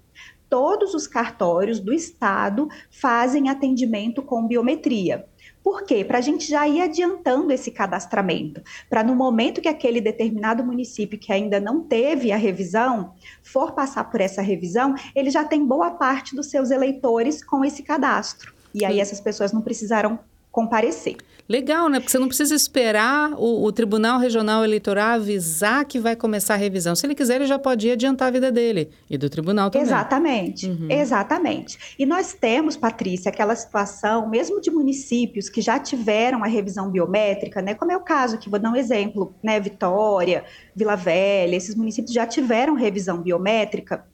todos 0.51 0.93
os 0.93 1.07
cartórios 1.07 1.79
do 1.79 1.93
estado 1.93 2.67
fazem 2.89 3.47
atendimento 3.47 4.21
com 4.21 4.45
biometria. 4.45 5.25
Por 5.63 5.84
quê? 5.84 6.03
Para 6.03 6.18
a 6.18 6.22
gente 6.22 6.50
já 6.50 6.68
ir 6.68 6.82
adiantando 6.82 7.51
esse 7.51 7.70
cadastramento, 7.70 8.62
para 8.89 9.03
no 9.03 9.15
momento 9.15 9.62
que 9.62 9.68
aquele 9.68 10.01
determinado 10.01 10.63
município 10.63 11.20
que 11.20 11.32
ainda 11.32 11.60
não 11.60 11.82
teve 11.82 12.32
a 12.32 12.38
revisão 12.38 13.13
for 13.44 13.74
passar 13.74 14.06
por 14.06 14.22
essa 14.22 14.41
revisão, 14.41 14.96
ele 15.15 15.30
já 15.30 15.44
tem 15.44 15.65
boa 15.65 15.91
parte 15.91 16.36
dos 16.36 16.48
seus 16.48 16.72
eleitores 16.72 17.44
com 17.44 17.63
esse 17.63 17.84
cadastro. 17.84 18.53
E 18.74 18.86
aí 18.86 19.00
essas 19.00 19.20
pessoas 19.20 19.51
não 19.51 19.62
precisarão 19.62 20.20
comparecer. 20.51 21.15
Legal, 21.51 21.89
né? 21.89 22.00
Porque 22.00 22.12
você 22.12 22.20
não 22.20 22.27
precisa 22.27 22.55
esperar 22.55 23.34
o, 23.34 23.65
o, 23.65 23.72
Tribunal 23.74 24.20
Regional 24.20 24.63
Eleitoral 24.63 25.15
avisar 25.15 25.84
que 25.84 26.00
vai 26.00 26.15
começar 26.15 26.53
a 26.53 26.58
revisão. 26.58 26.96
Se 26.96 27.05
ele 27.05 27.13
quiser, 27.13 27.36
ele 27.36 27.46
já 27.46 27.60
pode 27.60 27.91
adiantar 27.91 28.29
a 28.29 28.31
vida 28.31 28.50
dele 28.51 28.89
e 29.10 29.17
do 29.17 29.29
tribunal 29.29 29.70
também. 29.70 29.86
Exatamente, 29.86 30.70
uhum. 30.70 30.88
exatamente. 30.89 31.96
E 32.00 32.05
nós 32.05 32.34
temos, 32.34 32.77
Patrícia, 32.77 33.29
aquela 33.29 33.53
situação, 33.53 34.29
mesmo 34.29 34.62
de 34.62 34.72
municípios 34.72 35.50
que 35.50 35.62
já 35.62 35.77
tiveram 35.77 36.41
a 36.41 36.48
revisão 36.48 36.89
biométrica, 36.89 37.62
né? 37.62 37.74
Como 37.74 37.91
é 37.91 37.98
o 37.98 38.01
caso 38.01 38.38
que 38.38 38.50
vou 38.50 38.60
dar 38.60 38.72
um 38.72 38.75
exemplo, 38.77 39.36
né? 39.43 39.60
Vitória, 39.60 40.46
Vila 40.74 40.96
Velha, 40.96 41.55
esses 41.55 41.75
municípios 41.75 42.13
já 42.13 42.25
tiveram 42.25 42.75
revisão 42.75 43.22
biométrica 43.22 44.05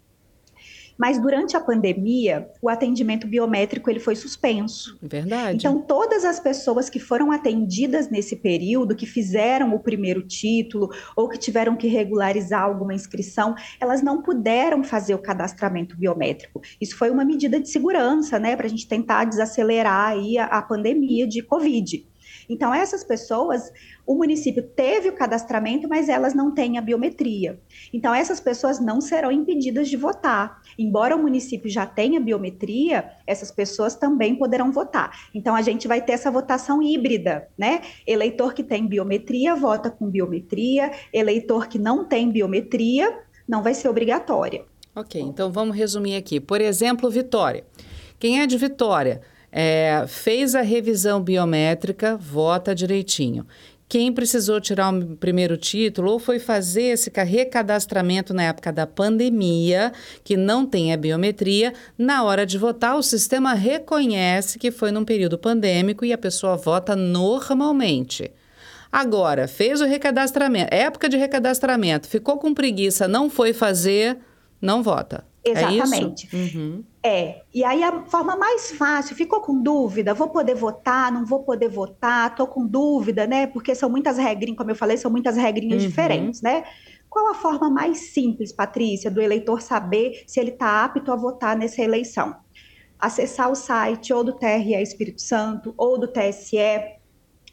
mas 0.98 1.20
durante 1.20 1.56
a 1.56 1.60
pandemia, 1.60 2.50
o 2.62 2.70
atendimento 2.70 3.28
biométrico 3.28 3.90
ele 3.90 4.00
foi 4.00 4.16
suspenso. 4.16 4.98
Verdade. 5.02 5.58
Então, 5.58 5.82
todas 5.82 6.26
as 6.26 6.40
pessoas 6.40 6.90
que 6.90 7.00
foram 7.00 7.32
atendidas 7.32 8.10
nesse 8.10 8.36
período, 8.36 8.96
que 8.96 9.06
fizeram 9.06 9.74
o 9.76 9.80
primeiro 9.80 10.22
título 10.22 10.90
ou 11.16 11.30
que 11.30 11.38
tiveram 11.38 11.76
que 11.76 11.88
regularizar 11.88 12.64
alguma 12.64 12.94
inscrição, 12.94 13.56
elas 13.80 14.02
não 14.02 14.22
puderam 14.22 14.84
fazer 14.84 15.14
o 15.14 15.20
cadastramento 15.20 15.96
biométrico. 15.96 16.62
Isso 16.82 16.98
foi 16.98 17.10
uma 17.10 17.24
medida 17.24 17.60
de 17.60 17.70
segurança, 17.70 18.40
né, 18.40 18.56
para 18.56 18.66
a 18.66 18.70
gente 18.70 18.88
tentar 18.88 19.26
desacelerar 19.26 20.10
aí 20.10 20.38
a, 20.38 20.46
a 20.46 20.62
pandemia 20.62 21.28
de 21.28 21.42
Covid. 21.42 22.06
Então, 22.50 22.74
essas 22.74 23.04
pessoas, 23.04 23.72
o 24.06 24.16
município 24.16 24.64
teve 24.64 25.10
o 25.10 25.14
cadastramento, 25.14 25.88
mas 25.88 26.08
elas 26.08 26.34
não 26.34 26.54
têm 26.54 26.78
a 26.78 26.82
biometria. 26.82 27.60
Então, 27.94 28.14
essas 28.14 28.40
pessoas 28.40 28.80
não 28.80 29.02
serão 29.02 29.32
impedidas 29.32 29.90
de 29.90 29.98
votar. 29.98 30.62
Embora 30.78 31.16
o 31.16 31.22
município 31.22 31.70
já 31.70 31.86
tenha 31.86 32.20
biometria, 32.20 33.10
essas 33.26 33.52
pessoas 33.52 33.96
também 33.96 34.36
poderão 34.36 34.72
votar. 34.72 35.12
Então, 35.34 35.56
a 35.56 35.62
gente 35.62 35.88
vai 35.88 36.02
ter 36.02 36.14
essa 36.14 36.32
votação 36.32 36.82
híbrida, 36.82 37.48
né? 37.58 37.82
Eleitor 38.06 38.54
que 38.54 38.64
tem 38.64 38.88
biometria 38.88 39.56
vota 39.56 39.90
com 39.90 40.10
biometria, 40.10 40.92
eleitor 41.12 41.68
que 41.68 41.78
não 41.78 42.06
tem 42.06 42.32
biometria 42.32 43.28
não 43.48 43.64
vai 43.64 43.74
ser 43.74 43.88
obrigatória. 43.88 44.66
Ok, 44.96 45.22
então 45.22 45.52
vamos 45.52 45.76
resumir 45.76 46.16
aqui. 46.16 46.40
Por 46.40 46.60
exemplo, 46.60 47.10
Vitória. 47.10 47.64
Quem 48.20 48.42
é 48.42 48.48
de 48.48 48.58
Vitória? 48.58 49.22
É, 49.60 50.06
fez 50.08 50.54
a 50.54 50.62
revisão 50.62 51.20
biométrica, 51.20 52.16
vota 52.16 52.76
direitinho. 52.76 53.44
Quem 53.90 54.14
precisou 54.14 54.62
tirar 54.62 54.94
o 54.94 55.16
primeiro 55.16 55.58
título 55.58 56.12
ou 56.12 56.20
foi 56.20 56.38
fazer 56.38 56.90
esse 56.90 57.10
recadastramento 57.10 58.36
na 58.36 58.44
época 58.44 58.72
da 58.72 58.86
pandemia, 58.86 59.92
que 60.24 60.38
não 60.38 60.64
tem 60.64 60.94
a 60.94 60.98
biometria, 60.98 61.74
na 61.98 62.24
hora 62.24 62.46
de 62.46 62.56
votar, 62.56 62.98
o 62.98 63.02
sistema 63.02 63.56
reconhece 63.56 64.60
que 64.60 64.70
foi 64.70 64.92
num 64.92 65.04
período 65.04 65.40
pandêmico 65.40 66.06
e 66.06 66.14
a 66.14 66.20
pessoa 66.20 66.56
vota 66.56 66.96
normalmente. 66.96 68.32
Agora, 68.92 69.48
fez 69.48 69.82
o 69.82 69.86
recadastramento, 69.86 70.72
época 70.72 71.10
de 71.10 71.18
recadastramento, 71.18 72.08
ficou 72.08 72.38
com 72.38 72.54
preguiça, 72.54 73.08
não 73.08 73.28
foi 73.28 73.54
fazer, 73.54 74.20
não 74.62 74.84
vota. 74.84 75.26
Exatamente. 75.52 76.30
É, 76.34 76.38
uhum. 76.38 76.84
é. 77.04 77.42
E 77.54 77.64
aí 77.64 77.84
a 77.84 78.06
forma 78.06 78.36
mais 78.36 78.72
fácil, 78.72 79.16
ficou 79.16 79.42
com 79.42 79.62
dúvida, 79.62 80.14
vou 80.14 80.30
poder 80.30 80.56
votar, 80.56 81.12
não 81.12 81.26
vou 81.26 81.44
poder 81.44 81.70
votar, 81.70 82.36
tô 82.36 82.48
com 82.48 82.66
dúvida, 82.66 83.26
né? 83.28 83.48
Porque 83.48 83.74
são 83.76 83.90
muitas 83.90 84.18
regrinhas, 84.18 84.58
como 84.58 84.72
eu 84.72 84.76
falei, 84.76 84.98
são 84.98 85.12
muitas 85.12 85.36
regrinhas 85.36 85.84
uhum. 85.84 85.90
diferentes, 85.90 86.42
né? 86.42 86.64
Qual 87.10 87.32
a 87.32 87.34
forma 87.34 87.70
mais 87.70 88.12
simples, 88.12 88.52
Patrícia, 88.52 89.10
do 89.10 89.22
eleitor 89.22 89.62
saber 89.62 90.24
se 90.28 90.40
ele 90.40 90.52
está 90.52 90.84
apto 90.84 91.12
a 91.12 91.16
votar 91.16 91.58
nessa 91.58 91.82
eleição? 91.82 92.36
Acessar 93.00 93.52
o 93.52 93.56
site 93.56 94.12
ou 94.14 94.24
do 94.24 94.34
TRE 94.34 94.74
Espírito 94.82 95.22
Santo 95.22 95.74
ou 95.78 95.98
do 95.98 96.08
TSE, 96.08 96.58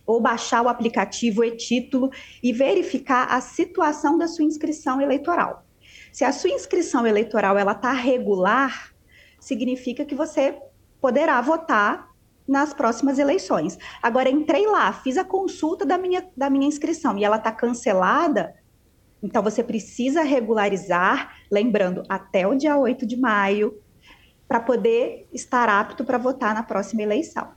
ou 0.06 0.20
baixar 0.20 0.62
o 0.62 0.68
aplicativo 0.68 1.42
e-título 1.42 2.10
e 2.42 2.52
verificar 2.52 3.26
a 3.30 3.40
situação 3.40 4.18
da 4.18 4.28
sua 4.28 4.44
inscrição 4.44 5.00
eleitoral. 5.00 5.63
Se 6.14 6.24
a 6.24 6.30
sua 6.30 6.50
inscrição 6.50 7.04
eleitoral 7.04 7.58
ela 7.58 7.72
está 7.72 7.90
regular, 7.90 8.94
significa 9.40 10.04
que 10.04 10.14
você 10.14 10.56
poderá 11.00 11.40
votar 11.40 12.08
nas 12.46 12.72
próximas 12.72 13.18
eleições. 13.18 13.76
Agora, 14.00 14.30
entrei 14.30 14.64
lá, 14.64 14.92
fiz 14.92 15.18
a 15.18 15.24
consulta 15.24 15.84
da 15.84 15.98
minha, 15.98 16.24
da 16.36 16.48
minha 16.48 16.68
inscrição 16.68 17.18
e 17.18 17.24
ela 17.24 17.38
está 17.38 17.50
cancelada, 17.50 18.54
então 19.20 19.42
você 19.42 19.60
precisa 19.64 20.22
regularizar, 20.22 21.34
lembrando, 21.50 22.04
até 22.08 22.46
o 22.46 22.54
dia 22.54 22.76
8 22.76 23.04
de 23.04 23.16
maio, 23.16 23.82
para 24.46 24.60
poder 24.60 25.26
estar 25.32 25.68
apto 25.68 26.04
para 26.04 26.16
votar 26.16 26.54
na 26.54 26.62
próxima 26.62 27.02
eleição. 27.02 27.48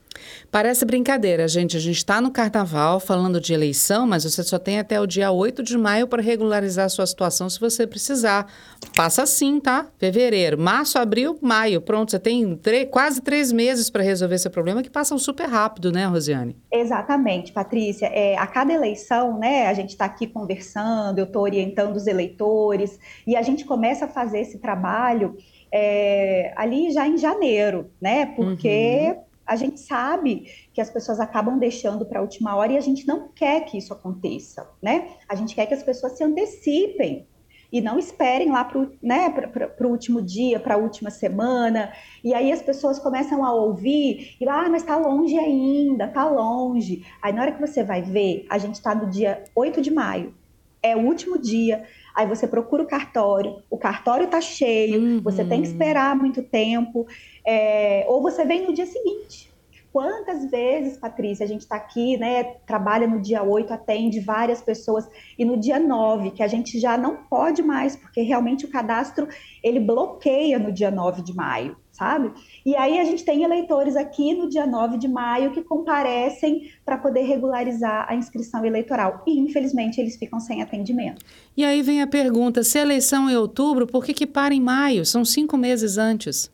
Parece 0.51 0.85
brincadeira, 0.85 1.47
gente. 1.47 1.75
A 1.75 1.79
gente 1.79 1.97
está 1.97 2.21
no 2.21 2.31
carnaval 2.31 2.99
falando 2.99 3.39
de 3.39 3.53
eleição, 3.53 4.07
mas 4.07 4.23
você 4.23 4.43
só 4.43 4.57
tem 4.57 4.79
até 4.79 4.99
o 4.99 5.05
dia 5.05 5.31
8 5.31 5.61
de 5.61 5.77
maio 5.77 6.07
para 6.07 6.21
regularizar 6.21 6.85
a 6.85 6.89
sua 6.89 7.05
situação 7.05 7.49
se 7.49 7.59
você 7.59 7.85
precisar. 7.85 8.47
Passa 8.95 9.23
assim, 9.23 9.59
tá? 9.59 9.87
Fevereiro, 9.97 10.57
março, 10.57 10.97
abril, 10.97 11.37
maio. 11.41 11.81
Pronto, 11.81 12.11
você 12.11 12.19
tem 12.19 12.59
quase 12.89 13.21
três 13.21 13.51
meses 13.51 13.89
para 13.89 14.03
resolver 14.03 14.37
seu 14.37 14.51
problema 14.51 14.81
que 14.81 14.89
passam 14.89 15.17
super 15.17 15.47
rápido, 15.47 15.91
né, 15.91 16.05
Rosiane? 16.05 16.55
Exatamente, 16.71 17.51
Patrícia. 17.51 18.07
É, 18.07 18.37
a 18.37 18.47
cada 18.47 18.73
eleição, 18.73 19.37
né, 19.37 19.67
a 19.67 19.73
gente 19.73 19.89
está 19.89 20.05
aqui 20.05 20.27
conversando, 20.27 21.19
eu 21.19 21.25
estou 21.25 21.41
orientando 21.41 21.95
os 21.95 22.07
eleitores 22.07 22.99
e 23.25 23.35
a 23.35 23.41
gente 23.41 23.65
começa 23.65 24.05
a 24.05 24.07
fazer 24.07 24.39
esse 24.39 24.59
trabalho 24.59 25.35
é, 25.71 26.53
ali 26.55 26.91
já 26.91 27.07
em 27.07 27.17
janeiro, 27.17 27.91
né? 28.01 28.27
Porque 28.27 29.13
uhum 29.15 29.26
a 29.47 29.55
gente 29.55 29.79
sabe 29.79 30.51
que 30.73 30.81
as 30.81 30.89
pessoas 30.89 31.19
acabam 31.19 31.57
deixando 31.57 32.05
para 32.05 32.19
a 32.19 32.21
última 32.21 32.55
hora 32.55 32.73
e 32.73 32.77
a 32.77 32.81
gente 32.81 33.07
não 33.07 33.29
quer 33.29 33.61
que 33.61 33.77
isso 33.77 33.93
aconteça, 33.93 34.69
né? 34.81 35.11
A 35.27 35.35
gente 35.35 35.55
quer 35.55 35.65
que 35.65 35.73
as 35.73 35.83
pessoas 35.83 36.17
se 36.17 36.23
antecipem 36.23 37.25
e 37.71 37.81
não 37.81 37.97
esperem 37.97 38.51
lá 38.51 38.63
para 38.63 38.79
o 38.79 38.91
né, 39.01 39.33
último 39.81 40.21
dia, 40.21 40.59
para 40.59 40.75
a 40.75 40.77
última 40.77 41.09
semana. 41.09 41.91
E 42.23 42.33
aí 42.33 42.51
as 42.51 42.61
pessoas 42.61 42.99
começam 42.99 43.43
a 43.45 43.53
ouvir 43.53 44.35
e 44.39 44.47
ah, 44.47 44.67
mas 44.69 44.83
está 44.83 44.97
longe 44.97 45.37
ainda, 45.37 46.05
está 46.05 46.29
longe. 46.29 47.05
Aí 47.21 47.33
na 47.33 47.41
hora 47.41 47.51
que 47.51 47.61
você 47.61 47.83
vai 47.83 48.01
ver, 48.01 48.45
a 48.49 48.57
gente 48.57 48.75
está 48.75 48.93
no 48.93 49.09
dia 49.09 49.43
8 49.55 49.81
de 49.81 49.91
maio, 49.91 50.33
é 50.81 50.95
o 50.95 51.05
último 51.05 51.37
dia. 51.37 51.85
Aí 52.17 52.25
você 52.25 52.47
procura 52.47 52.81
o 52.81 52.87
cartório, 52.87 53.61
o 53.69 53.77
cartório 53.77 54.25
está 54.25 54.41
cheio, 54.41 54.99
uhum. 54.99 55.21
você 55.21 55.45
tem 55.45 55.61
que 55.61 55.67
esperar 55.67 56.15
muito 56.15 56.41
tempo, 56.41 57.05
é, 57.45 58.07
ou 58.09 58.23
você 58.23 58.43
vem 58.43 58.65
no 58.65 58.73
dia 58.73 58.87
seguinte. 58.87 59.53
Quantas 59.93 60.49
vezes, 60.49 60.97
Patrícia, 60.97 61.45
a 61.45 61.47
gente 61.47 61.61
está 61.61 61.75
aqui, 61.75 62.17
né, 62.17 62.43
trabalha 62.65 63.05
no 63.05 63.21
dia 63.21 63.43
8, 63.43 63.71
atende 63.71 64.19
várias 64.19 64.63
pessoas, 64.63 65.07
e 65.37 65.45
no 65.45 65.57
dia 65.57 65.79
9, 65.79 66.31
que 66.31 66.41
a 66.41 66.47
gente 66.47 66.79
já 66.79 66.97
não 66.97 67.17
pode 67.17 67.61
mais, 67.61 67.95
porque 67.95 68.21
realmente 68.21 68.65
o 68.65 68.71
cadastro, 68.71 69.27
ele 69.63 69.79
bloqueia 69.79 70.57
no 70.57 70.71
dia 70.71 70.89
9 70.89 71.21
de 71.21 71.35
maio, 71.35 71.77
sabe? 71.97 72.31
E 72.63 72.75
aí 72.75 72.99
a 72.99 73.03
gente 73.03 73.25
tem 73.25 73.43
eleitores 73.43 73.95
aqui 73.95 74.35
no 74.35 74.47
dia 74.47 74.67
9 74.67 74.97
de 74.97 75.07
maio 75.07 75.51
que 75.51 75.63
comparecem 75.63 76.69
para 76.85 76.97
poder 76.97 77.23
regularizar 77.23 78.05
a 78.07 78.15
inscrição 78.15 78.63
eleitoral, 78.63 79.23
e 79.25 79.39
infelizmente 79.39 79.99
eles 79.99 80.15
ficam 80.15 80.39
sem 80.39 80.61
atendimento. 80.61 81.25
E 81.55 81.65
aí 81.65 81.81
vem 81.81 82.01
a 82.01 82.07
pergunta, 82.07 82.63
se 82.63 82.77
a 82.77 82.83
eleição 82.83 83.27
é 83.27 83.33
em 83.33 83.35
outubro, 83.35 83.87
por 83.87 84.05
que 84.05 84.13
que 84.13 84.27
para 84.27 84.53
em 84.53 84.61
maio? 84.61 85.05
São 85.05 85.25
cinco 85.25 85.57
meses 85.57 85.97
antes. 85.97 86.51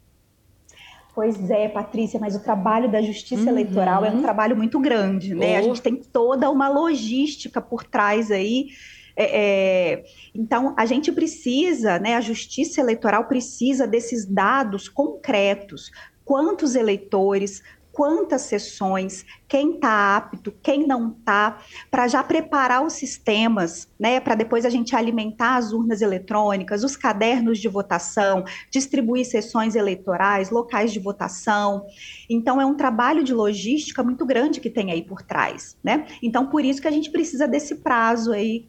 Pois 1.14 1.52
é, 1.52 1.68
Patrícia, 1.68 2.20
mas 2.20 2.36
o 2.36 2.40
trabalho 2.40 2.90
da 2.90 3.02
justiça 3.02 3.44
uhum. 3.44 3.50
eleitoral 3.50 4.04
é 4.04 4.10
um 4.10 4.22
trabalho 4.22 4.56
muito 4.56 4.80
grande, 4.80 5.36
né? 5.36 5.58
Oh. 5.58 5.60
A 5.60 5.62
gente 5.62 5.82
tem 5.82 5.96
toda 5.98 6.50
uma 6.50 6.70
logística 6.70 7.62
por 7.62 7.84
trás 7.84 8.32
aí. 8.32 8.70
É, 9.16 9.94
é, 9.94 10.04
então, 10.34 10.74
a 10.78 10.86
gente 10.86 11.12
precisa, 11.12 12.00
né? 12.00 12.16
A 12.16 12.22
justiça 12.22 12.82
eleitoral 12.82 13.26
precisa 13.26 13.88
desses 13.88 14.26
dados 14.26 14.90
concretos. 14.90 15.92
Quantos 16.26 16.76
eleitores, 16.76 17.62
quantas 17.94 18.42
sessões, 18.42 19.24
quem 19.48 19.76
está 19.76 20.18
apto, 20.18 20.52
quem 20.64 20.86
não 20.86 21.12
está, 21.12 21.60
para 21.92 22.08
já 22.08 22.24
preparar 22.24 22.84
os 22.84 22.94
sistemas, 22.94 23.88
né, 24.00 24.20
para 24.20 24.34
depois 24.34 24.66
a 24.66 24.70
gente 24.70 24.96
alimentar 24.96 25.58
as 25.58 25.72
urnas 25.72 26.02
eletrônicas, 26.02 26.84
os 26.84 26.98
cadernos 26.98 27.60
de 27.60 27.68
votação, 27.68 28.44
distribuir 28.72 29.26
sessões 29.26 29.76
eleitorais, 29.76 30.50
locais 30.50 30.92
de 30.92 31.00
votação. 31.00 31.86
Então 32.28 32.60
é 32.60 32.66
um 32.66 32.76
trabalho 32.76 33.24
de 33.24 33.34
logística 33.34 34.04
muito 34.04 34.26
grande 34.26 34.60
que 34.60 34.72
tem 34.72 34.92
aí 34.92 35.04
por 35.04 35.22
trás, 35.22 35.78
né? 35.84 36.08
Então 36.22 36.48
por 36.48 36.66
isso 36.66 36.82
que 36.82 36.88
a 36.88 36.92
gente 36.92 37.12
precisa 37.12 37.48
desse 37.48 37.76
prazo 37.76 38.32
aí 38.32 38.68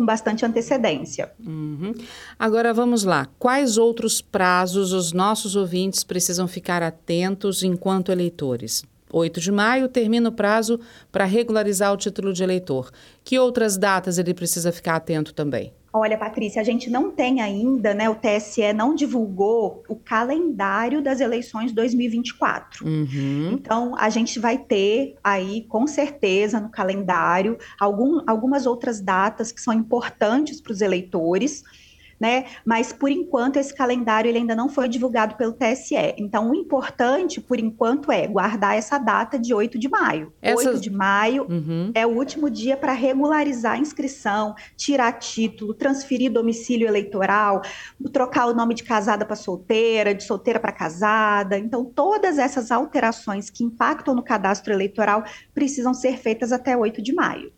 com 0.00 0.06
bastante 0.06 0.46
antecedência. 0.46 1.30
Uhum. 1.38 1.92
Agora 2.38 2.72
vamos 2.72 3.04
lá. 3.04 3.28
Quais 3.38 3.76
outros 3.76 4.22
prazos 4.22 4.94
os 4.94 5.12
nossos 5.12 5.56
ouvintes 5.56 6.02
precisam 6.02 6.48
ficar 6.48 6.82
atentos 6.82 7.62
enquanto 7.62 8.10
eleitores? 8.10 8.82
8 9.12 9.38
de 9.40 9.52
maio 9.52 9.88
termina 9.88 10.30
o 10.30 10.32
prazo 10.32 10.80
para 11.12 11.26
regularizar 11.26 11.92
o 11.92 11.98
título 11.98 12.32
de 12.32 12.42
eleitor. 12.42 12.90
Que 13.22 13.38
outras 13.38 13.76
datas 13.76 14.16
ele 14.16 14.32
precisa 14.32 14.72
ficar 14.72 14.96
atento 14.96 15.34
também? 15.34 15.70
Olha, 15.92 16.16
Patrícia, 16.16 16.60
a 16.60 16.64
gente 16.64 16.88
não 16.88 17.10
tem 17.10 17.40
ainda, 17.40 17.92
né? 17.92 18.08
O 18.08 18.14
TSE 18.14 18.72
não 18.72 18.94
divulgou 18.94 19.82
o 19.88 19.96
calendário 19.96 21.02
das 21.02 21.20
eleições 21.20 21.72
2024. 21.72 22.86
Uhum. 22.86 23.50
Então, 23.52 23.94
a 23.98 24.08
gente 24.08 24.38
vai 24.38 24.56
ter 24.56 25.16
aí, 25.22 25.62
com 25.68 25.88
certeza, 25.88 26.60
no 26.60 26.68
calendário, 26.68 27.58
algum, 27.78 28.22
algumas 28.26 28.66
outras 28.66 29.00
datas 29.00 29.50
que 29.50 29.60
são 29.60 29.72
importantes 29.72 30.60
para 30.60 30.72
os 30.72 30.80
eleitores 30.80 31.64
né? 32.20 32.44
Mas 32.64 32.92
por 32.92 33.10
enquanto 33.10 33.56
esse 33.56 33.74
calendário 33.74 34.28
ele 34.28 34.38
ainda 34.38 34.54
não 34.54 34.68
foi 34.68 34.88
divulgado 34.88 35.36
pelo 35.36 35.52
TSE. 35.52 36.14
Então 36.18 36.50
o 36.50 36.54
importante 36.54 37.40
por 37.40 37.58
enquanto 37.58 38.12
é 38.12 38.26
guardar 38.26 38.76
essa 38.76 38.98
data 38.98 39.38
de 39.38 39.54
8 39.54 39.78
de 39.78 39.88
maio. 39.88 40.32
Essas... 40.42 40.66
8 40.66 40.80
de 40.80 40.90
maio 40.90 41.46
uhum. 41.48 41.90
é 41.94 42.06
o 42.06 42.10
último 42.10 42.50
dia 42.50 42.76
para 42.76 42.92
regularizar 42.92 43.72
a 43.72 43.78
inscrição, 43.78 44.54
tirar 44.76 45.12
título, 45.12 45.72
transferir 45.72 46.30
domicílio 46.30 46.86
eleitoral, 46.86 47.62
trocar 48.12 48.46
o 48.46 48.54
nome 48.54 48.74
de 48.74 48.84
casada 48.84 49.24
para 49.24 49.36
solteira, 49.36 50.14
de 50.14 50.22
solteira 50.22 50.60
para 50.60 50.72
casada. 50.72 51.56
Então 51.56 51.84
todas 51.84 52.38
essas 52.38 52.70
alterações 52.70 53.48
que 53.48 53.64
impactam 53.64 54.14
no 54.14 54.22
cadastro 54.22 54.72
eleitoral 54.72 55.24
precisam 55.54 55.94
ser 55.94 56.18
feitas 56.18 56.52
até 56.52 56.76
8 56.76 57.00
de 57.00 57.14
maio. 57.14 57.50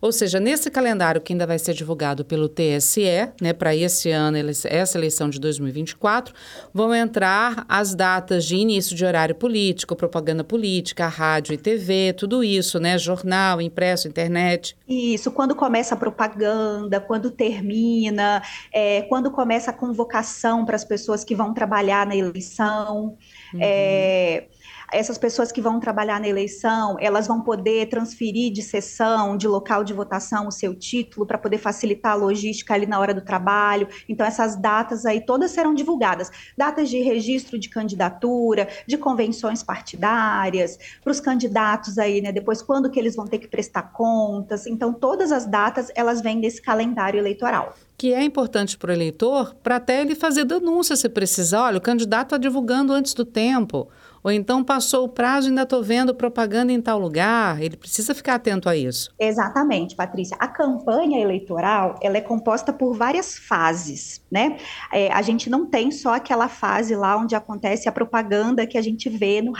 Ou 0.00 0.12
seja, 0.12 0.40
nesse 0.40 0.70
calendário 0.70 1.20
que 1.20 1.32
ainda 1.32 1.46
vai 1.46 1.58
ser 1.58 1.74
divulgado 1.74 2.24
pelo 2.24 2.48
TSE, 2.48 3.30
né, 3.40 3.52
para 3.52 3.74
esse 3.74 4.10
ano, 4.10 4.36
essa 4.64 4.98
eleição 4.98 5.28
de 5.28 5.38
2024, 5.38 6.34
vão 6.72 6.94
entrar 6.94 7.64
as 7.68 7.94
datas 7.94 8.44
de 8.44 8.56
início 8.56 8.96
de 8.96 9.04
horário 9.04 9.34
político, 9.34 9.94
propaganda 9.94 10.42
política, 10.42 11.06
rádio 11.06 11.54
e 11.54 11.58
TV, 11.58 12.14
tudo 12.16 12.42
isso, 12.42 12.78
né, 12.78 12.98
jornal, 12.98 13.60
impresso, 13.60 14.08
internet. 14.08 14.76
Isso, 14.88 15.30
quando 15.30 15.54
começa 15.54 15.94
a 15.94 15.98
propaganda, 15.98 17.00
quando 17.00 17.30
termina, 17.30 18.42
é, 18.72 19.02
quando 19.02 19.30
começa 19.30 19.70
a 19.70 19.74
convocação 19.74 20.64
para 20.64 20.76
as 20.76 20.84
pessoas 20.84 21.24
que 21.24 21.34
vão 21.34 21.52
trabalhar 21.54 22.06
na 22.06 22.16
eleição. 22.16 23.16
Uhum. 23.52 23.60
É, 23.60 24.44
essas 24.92 25.18
pessoas 25.18 25.52
que 25.52 25.60
vão 25.60 25.80
trabalhar 25.80 26.20
na 26.20 26.28
eleição, 26.28 26.96
elas 27.00 27.26
vão 27.26 27.40
poder 27.40 27.88
transferir 27.88 28.52
de 28.52 28.62
sessão, 28.62 29.36
de 29.36 29.46
local 29.46 29.84
de 29.84 29.92
votação, 29.92 30.48
o 30.48 30.52
seu 30.52 30.74
título 30.74 31.26
para 31.26 31.38
poder 31.38 31.58
facilitar 31.58 32.12
a 32.12 32.16
logística 32.16 32.74
ali 32.74 32.86
na 32.86 32.98
hora 32.98 33.14
do 33.14 33.20
trabalho. 33.20 33.88
Então, 34.08 34.26
essas 34.26 34.56
datas 34.56 35.06
aí 35.06 35.20
todas 35.20 35.50
serão 35.50 35.74
divulgadas. 35.74 36.30
Datas 36.56 36.88
de 36.88 37.00
registro 37.00 37.58
de 37.58 37.68
candidatura, 37.68 38.68
de 38.86 38.96
convenções 38.96 39.62
partidárias, 39.62 40.78
para 41.02 41.10
os 41.10 41.20
candidatos 41.20 41.98
aí, 41.98 42.20
né? 42.20 42.32
Depois, 42.32 42.62
quando 42.62 42.90
que 42.90 42.98
eles 42.98 43.16
vão 43.16 43.26
ter 43.26 43.38
que 43.38 43.48
prestar 43.48 43.92
contas. 43.92 44.66
Então, 44.66 44.92
todas 44.92 45.32
as 45.32 45.46
datas, 45.46 45.90
elas 45.94 46.20
vêm 46.20 46.40
desse 46.40 46.60
calendário 46.60 47.18
eleitoral 47.18 47.74
que 48.00 48.14
é 48.14 48.24
importante 48.24 48.78
para 48.78 48.88
o 48.88 48.94
eleitor, 48.94 49.54
para 49.62 49.76
até 49.76 50.00
ele 50.00 50.14
fazer 50.14 50.46
denúncia 50.46 50.96
se 50.96 51.06
precisar. 51.06 51.64
Olha, 51.64 51.76
o 51.76 51.82
candidato 51.82 52.28
está 52.28 52.38
divulgando 52.38 52.94
antes 52.94 53.12
do 53.12 53.26
tempo. 53.26 53.90
Ou 54.22 54.30
então 54.30 54.62
passou 54.62 55.04
o 55.04 55.08
prazo 55.08 55.48
e 55.48 55.50
ainda 55.50 55.62
estou 55.62 55.82
vendo 55.82 56.14
propaganda 56.14 56.72
em 56.72 56.80
tal 56.80 56.98
lugar. 56.98 57.60
Ele 57.62 57.76
precisa 57.76 58.14
ficar 58.14 58.34
atento 58.34 58.68
a 58.68 58.76
isso. 58.76 59.12
Exatamente, 59.18 59.96
Patrícia. 59.96 60.36
A 60.38 60.46
campanha 60.46 61.20
eleitoral 61.20 61.98
ela 62.02 62.18
é 62.18 62.20
composta 62.20 62.72
por 62.72 62.94
várias 62.94 63.38
fases, 63.38 64.22
né? 64.30 64.58
É, 64.92 65.10
a 65.12 65.22
gente 65.22 65.48
não 65.48 65.66
tem 65.66 65.90
só 65.90 66.14
aquela 66.14 66.48
fase 66.48 66.94
lá 66.94 67.16
onde 67.16 67.34
acontece 67.34 67.88
a 67.88 67.92
propaganda 67.92 68.66
que 68.66 68.76
a 68.76 68.82
gente 68.82 69.08
vê 69.08 69.40
no 69.40 69.52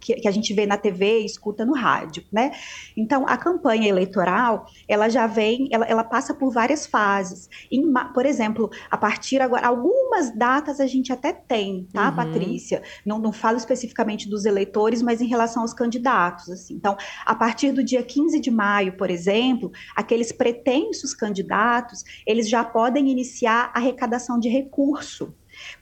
que, 0.00 0.14
que 0.14 0.28
a 0.28 0.30
gente 0.30 0.52
vê 0.52 0.66
na 0.66 0.76
TV 0.76 1.20
e 1.20 1.26
escuta 1.26 1.64
no 1.64 1.74
rádio, 1.74 2.24
né? 2.32 2.50
Então 2.96 3.24
a 3.28 3.36
campanha 3.36 3.88
eleitoral 3.88 4.66
ela 4.88 5.08
já 5.08 5.26
vem, 5.26 5.68
ela, 5.70 5.86
ela 5.86 6.04
passa 6.04 6.34
por 6.34 6.52
várias 6.52 6.86
fases. 6.86 7.48
Em, 7.70 7.92
por 8.12 8.26
exemplo, 8.26 8.68
a 8.90 8.96
partir 8.96 9.40
agora 9.40 9.68
algumas 9.68 10.34
datas 10.36 10.80
a 10.80 10.86
gente 10.86 11.12
até 11.12 11.32
tem, 11.32 11.86
tá, 11.92 12.08
uhum. 12.08 12.16
Patrícia? 12.16 12.82
Não, 13.06 13.18
não 13.18 13.32
falo 13.32 13.56
especificamente 13.56 14.07
dos 14.16 14.44
eleitores, 14.44 15.02
mas 15.02 15.20
em 15.20 15.26
relação 15.26 15.62
aos 15.62 15.74
candidatos. 15.74 16.48
Assim. 16.48 16.74
Então, 16.74 16.96
a 17.26 17.34
partir 17.34 17.72
do 17.72 17.82
dia 17.82 18.02
15 18.02 18.40
de 18.40 18.50
maio, 18.50 18.96
por 18.96 19.10
exemplo, 19.10 19.70
aqueles 19.96 20.32
pretensos 20.32 21.14
candidatos, 21.14 22.04
eles 22.26 22.48
já 22.48 22.64
podem 22.64 23.10
iniciar 23.10 23.70
a 23.74 23.78
arrecadação 23.78 24.38
de 24.38 24.48
recurso 24.48 25.34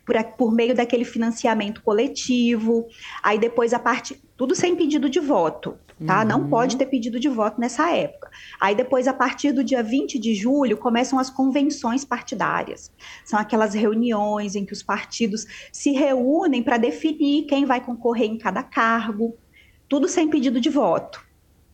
por, 0.04 0.16
por 0.36 0.52
meio 0.52 0.74
daquele 0.74 1.04
financiamento 1.04 1.82
coletivo. 1.82 2.86
Aí 3.22 3.38
depois 3.38 3.72
a 3.72 3.78
parte 3.78 4.20
tudo 4.36 4.54
sem 4.54 4.76
pedido 4.76 5.08
de 5.08 5.18
voto, 5.18 5.78
tá? 6.06 6.20
Uhum. 6.20 6.28
Não 6.28 6.48
pode 6.48 6.76
ter 6.76 6.86
pedido 6.86 7.18
de 7.18 7.28
voto 7.28 7.58
nessa 7.58 7.90
época. 7.90 8.30
Aí 8.60 8.74
depois, 8.74 9.08
a 9.08 9.14
partir 9.14 9.52
do 9.52 9.64
dia 9.64 9.82
20 9.82 10.18
de 10.18 10.34
julho, 10.34 10.76
começam 10.76 11.18
as 11.18 11.30
convenções 11.30 12.04
partidárias. 12.04 12.92
São 13.24 13.38
aquelas 13.38 13.72
reuniões 13.72 14.54
em 14.54 14.64
que 14.66 14.74
os 14.74 14.82
partidos 14.82 15.46
se 15.72 15.92
reúnem 15.92 16.62
para 16.62 16.76
definir 16.76 17.46
quem 17.46 17.64
vai 17.64 17.80
concorrer 17.80 18.28
em 18.28 18.36
cada 18.36 18.62
cargo, 18.62 19.36
tudo 19.88 20.06
sem 20.06 20.28
pedido 20.28 20.60
de 20.60 20.68
voto. 20.68 21.24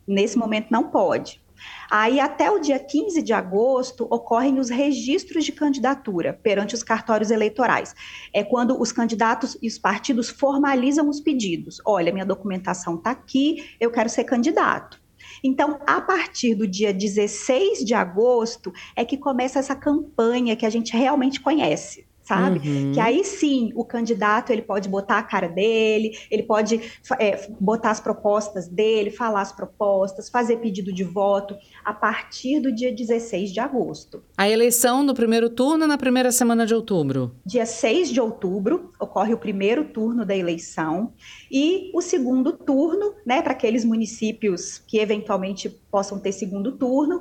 Nesse 0.07 0.39
momento 0.39 0.69
não 0.71 0.85
pode. 0.89 1.42
Aí, 1.91 2.21
até 2.21 2.51
o 2.51 2.59
dia 2.59 2.79
15 2.79 3.23
de 3.23 3.33
agosto, 3.33 4.07
ocorrem 4.11 4.59
os 4.59 4.71
registros 4.71 5.45
de 5.45 5.53
candidatura 5.53 6.39
perante 6.43 6.75
os 6.75 6.83
cartórios 6.83 7.31
eleitorais. 7.31 7.95
É 8.33 8.43
quando 8.43 8.81
os 8.81 8.93
candidatos 8.93 9.57
e 9.61 9.69
os 9.69 9.79
partidos 9.79 10.31
formalizam 10.31 11.09
os 11.09 11.21
pedidos. 11.21 11.81
Olha, 11.85 12.13
minha 12.13 12.27
documentação 12.27 12.97
está 12.97 13.11
aqui, 13.11 13.77
eu 13.79 13.91
quero 13.91 14.09
ser 14.09 14.25
candidato. 14.25 15.01
Então, 15.45 15.81
a 15.87 16.01
partir 16.01 16.55
do 16.55 16.67
dia 16.67 16.93
16 16.93 17.85
de 17.85 17.95
agosto 17.95 18.73
é 18.95 19.05
que 19.05 19.17
começa 19.17 19.59
essa 19.59 19.75
campanha 19.75 20.57
que 20.57 20.67
a 20.67 20.71
gente 20.71 20.97
realmente 20.97 21.41
conhece 21.41 22.07
sabe? 22.33 22.67
Uhum. 22.67 22.93
Que 22.93 23.01
aí 23.01 23.25
sim 23.25 23.73
o 23.75 23.85
candidato 23.85 24.51
ele 24.51 24.63
pode 24.63 24.89
botar 24.89 25.19
a 25.19 25.23
cara 25.23 25.49
dele, 25.49 26.13
ele 26.31 26.43
pode 26.43 26.81
é, 27.19 27.49
botar 27.61 27.91
as 27.91 28.01
propostas 28.01 28.67
dele, 28.67 29.11
falar 29.11 29.43
as 29.43 29.53
propostas, 29.53 30.31
fazer 30.31 30.57
pedido 30.57 30.93
de 30.93 31.05
voto 31.05 31.57
a 31.85 31.93
partir 31.93 32.61
do 32.61 32.73
dia 32.73 32.93
16 32.93 33.53
de 33.53 33.61
agosto. 33.61 34.23
A 34.37 34.49
eleição 34.49 35.03
no 35.03 35.15
primeiro 35.15 35.51
turno 35.51 35.87
na 35.87 35.99
primeira 35.99 36.33
semana 36.33 36.65
de 36.65 36.75
outubro? 36.75 37.35
Dia 37.45 37.67
6 37.67 38.11
de 38.11 38.21
outubro 38.21 38.91
ocorre 38.99 39.35
o 39.35 39.39
primeiro 39.39 39.85
turno 39.85 40.25
da 40.25 40.37
eleição 40.37 41.13
e 41.51 41.91
o 41.95 42.01
segundo 42.01 42.53
turno, 42.53 43.15
né, 43.27 43.43
para 43.43 43.53
aqueles 43.53 43.85
municípios 43.85 44.79
que 44.79 44.99
eventualmente 44.99 45.69
possam 45.91 46.19
ter 46.19 46.33
segundo 46.33 46.73
turno, 46.73 47.21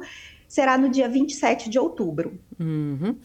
será 0.51 0.77
no 0.77 0.89
dia 0.89 1.07
27 1.07 1.69
de 1.69 1.79
outubro. 1.79 2.37
Uhum. 2.59 3.15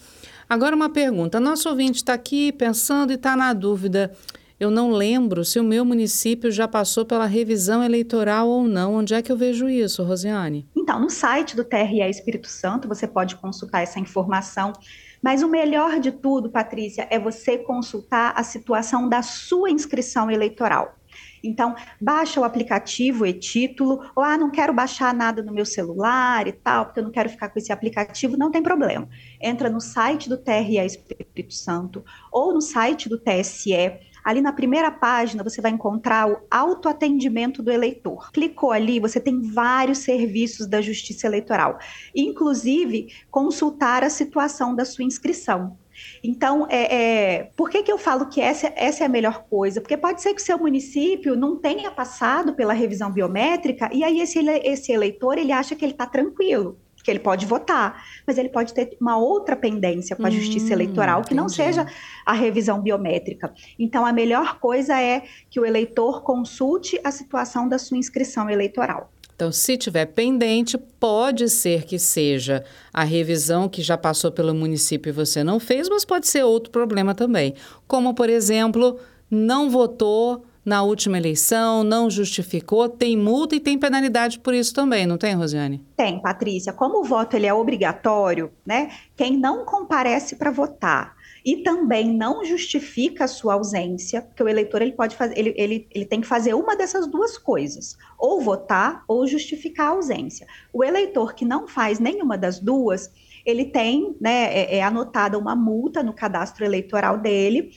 Agora 0.48 0.76
uma 0.76 0.88
pergunta. 0.88 1.40
Nosso 1.40 1.68
ouvinte 1.68 1.96
está 1.96 2.14
aqui 2.14 2.52
pensando 2.52 3.10
e 3.10 3.16
está 3.16 3.34
na 3.34 3.52
dúvida. 3.52 4.12
eu 4.60 4.70
não 4.70 4.92
lembro 4.92 5.44
se 5.44 5.58
o 5.58 5.64
meu 5.64 5.84
município 5.84 6.52
já 6.52 6.68
passou 6.68 7.04
pela 7.04 7.26
revisão 7.26 7.82
eleitoral 7.82 8.48
ou 8.48 8.62
não. 8.62 8.94
Onde 8.94 9.12
é 9.12 9.20
que 9.20 9.32
eu 9.32 9.36
vejo 9.36 9.68
isso, 9.68 10.04
Rosiane? 10.04 10.68
Então, 10.76 11.00
no 11.00 11.10
site 11.10 11.56
do 11.56 11.64
TRE 11.64 12.08
Espírito 12.08 12.46
Santo, 12.46 12.86
você 12.86 13.08
pode 13.08 13.34
consultar 13.34 13.82
essa 13.82 13.98
informação. 13.98 14.72
Mas 15.20 15.42
o 15.42 15.48
melhor 15.48 15.98
de 15.98 16.12
tudo, 16.12 16.48
Patrícia, 16.48 17.08
é 17.10 17.18
você 17.18 17.58
consultar 17.58 18.34
a 18.36 18.44
situação 18.44 19.08
da 19.08 19.20
sua 19.20 19.68
inscrição 19.68 20.30
eleitoral. 20.30 20.96
Então, 21.46 21.74
baixa 22.00 22.40
o 22.40 22.44
aplicativo 22.44 23.24
e 23.24 23.32
título, 23.32 24.00
ou 24.14 24.22
ah, 24.22 24.36
não 24.36 24.50
quero 24.50 24.72
baixar 24.72 25.14
nada 25.14 25.42
no 25.42 25.52
meu 25.52 25.64
celular 25.64 26.46
e 26.46 26.52
tal, 26.52 26.86
porque 26.86 27.00
eu 27.00 27.04
não 27.04 27.10
quero 27.10 27.28
ficar 27.28 27.48
com 27.48 27.58
esse 27.58 27.72
aplicativo, 27.72 28.36
não 28.36 28.50
tem 28.50 28.62
problema. 28.62 29.08
Entra 29.40 29.70
no 29.70 29.80
site 29.80 30.28
do 30.28 30.36
TRE 30.36 30.78
Espírito 30.78 31.54
Santo 31.54 32.04
ou 32.32 32.52
no 32.52 32.60
site 32.60 33.08
do 33.08 33.18
TSE. 33.18 34.00
Ali 34.24 34.40
na 34.40 34.52
primeira 34.52 34.90
página 34.90 35.44
você 35.44 35.60
vai 35.60 35.70
encontrar 35.70 36.28
o 36.28 36.40
autoatendimento 36.50 37.62
do 37.62 37.70
eleitor. 37.70 38.32
Clicou 38.32 38.72
ali, 38.72 38.98
você 38.98 39.20
tem 39.20 39.40
vários 39.40 39.98
serviços 39.98 40.66
da 40.66 40.80
Justiça 40.80 41.28
Eleitoral, 41.28 41.78
inclusive 42.12 43.14
consultar 43.30 44.02
a 44.02 44.10
situação 44.10 44.74
da 44.74 44.84
sua 44.84 45.04
inscrição. 45.04 45.78
Então, 46.22 46.66
é, 46.68 46.94
é, 46.94 47.50
por 47.56 47.70
que, 47.70 47.82
que 47.82 47.92
eu 47.92 47.98
falo 47.98 48.26
que 48.26 48.40
essa, 48.40 48.72
essa 48.76 49.04
é 49.04 49.06
a 49.06 49.08
melhor 49.10 49.44
coisa? 49.48 49.80
Porque 49.80 49.96
pode 49.96 50.22
ser 50.22 50.34
que 50.34 50.40
o 50.40 50.44
seu 50.44 50.58
município 50.58 51.36
não 51.36 51.56
tenha 51.56 51.90
passado 51.90 52.54
pela 52.54 52.72
revisão 52.72 53.10
biométrica 53.10 53.88
e 53.92 54.02
aí 54.02 54.20
esse, 54.20 54.38
esse 54.64 54.92
eleitor 54.92 55.38
ele 55.38 55.52
acha 55.52 55.74
que 55.74 55.84
ele 55.84 55.92
está 55.92 56.06
tranquilo 56.06 56.78
que 57.06 57.10
ele 57.12 57.20
pode 57.20 57.46
votar, 57.46 58.04
mas 58.26 58.36
ele 58.36 58.48
pode 58.48 58.74
ter 58.74 58.96
uma 59.00 59.16
outra 59.16 59.54
pendência 59.54 60.16
com 60.16 60.26
a 60.26 60.30
Justiça 60.30 60.66
hum, 60.66 60.72
Eleitoral 60.72 61.22
que 61.22 61.26
entendi. 61.26 61.40
não 61.40 61.48
seja 61.48 61.86
a 62.26 62.32
revisão 62.32 62.82
biométrica. 62.82 63.54
Então, 63.78 64.04
a 64.04 64.12
melhor 64.12 64.58
coisa 64.58 65.00
é 65.00 65.22
que 65.48 65.60
o 65.60 65.64
eleitor 65.64 66.24
consulte 66.24 67.00
a 67.04 67.12
situação 67.12 67.68
da 67.68 67.78
sua 67.78 67.96
inscrição 67.96 68.50
eleitoral. 68.50 69.12
Então, 69.36 69.52
se 69.52 69.76
tiver 69.76 70.06
pendente, 70.06 70.78
pode 70.78 71.50
ser 71.50 71.84
que 71.84 71.98
seja 71.98 72.64
a 72.90 73.04
revisão 73.04 73.68
que 73.68 73.82
já 73.82 73.96
passou 73.96 74.32
pelo 74.32 74.54
município 74.54 75.10
e 75.10 75.12
você 75.12 75.44
não 75.44 75.60
fez, 75.60 75.90
mas 75.90 76.06
pode 76.06 76.26
ser 76.26 76.42
outro 76.42 76.72
problema 76.72 77.14
também. 77.14 77.54
Como, 77.86 78.14
por 78.14 78.30
exemplo, 78.30 78.98
não 79.30 79.68
votou 79.68 80.42
na 80.64 80.82
última 80.82 81.18
eleição, 81.18 81.84
não 81.84 82.10
justificou, 82.10 82.88
tem 82.88 83.14
multa 83.16 83.54
e 83.54 83.60
tem 83.60 83.78
penalidade 83.78 84.38
por 84.40 84.54
isso 84.54 84.72
também, 84.72 85.06
não 85.06 85.18
tem, 85.18 85.34
Rosiane? 85.34 85.84
Tem, 85.96 86.18
Patrícia. 86.20 86.72
Como 86.72 87.02
o 87.02 87.04
voto 87.04 87.36
ele 87.36 87.46
é 87.46 87.52
obrigatório, 87.52 88.50
né? 88.64 88.90
Quem 89.14 89.36
não 89.36 89.66
comparece 89.66 90.34
para 90.34 90.50
votar 90.50 91.14
e 91.46 91.58
também 91.58 92.12
não 92.12 92.44
justifica 92.44 93.22
a 93.22 93.28
sua 93.28 93.54
ausência, 93.54 94.20
porque 94.20 94.42
o 94.42 94.48
eleitor 94.48 94.82
ele 94.82 94.90
pode 94.90 95.14
fazer, 95.14 95.38
ele, 95.38 95.54
ele, 95.56 95.86
ele 95.92 96.04
tem 96.04 96.20
que 96.20 96.26
fazer 96.26 96.54
uma 96.54 96.74
dessas 96.74 97.06
duas 97.06 97.38
coisas, 97.38 97.96
ou 98.18 98.40
votar 98.40 99.04
ou 99.06 99.24
justificar 99.28 99.86
a 99.86 99.90
ausência. 99.90 100.44
O 100.72 100.82
eleitor 100.82 101.36
que 101.36 101.44
não 101.44 101.68
faz 101.68 102.00
nenhuma 102.00 102.36
das 102.36 102.58
duas, 102.58 103.12
ele 103.44 103.66
tem, 103.66 104.16
né, 104.20 104.52
é, 104.52 104.78
é 104.78 104.82
anotada 104.82 105.38
uma 105.38 105.54
multa 105.54 106.02
no 106.02 106.12
cadastro 106.12 106.64
eleitoral 106.64 107.16
dele, 107.16 107.70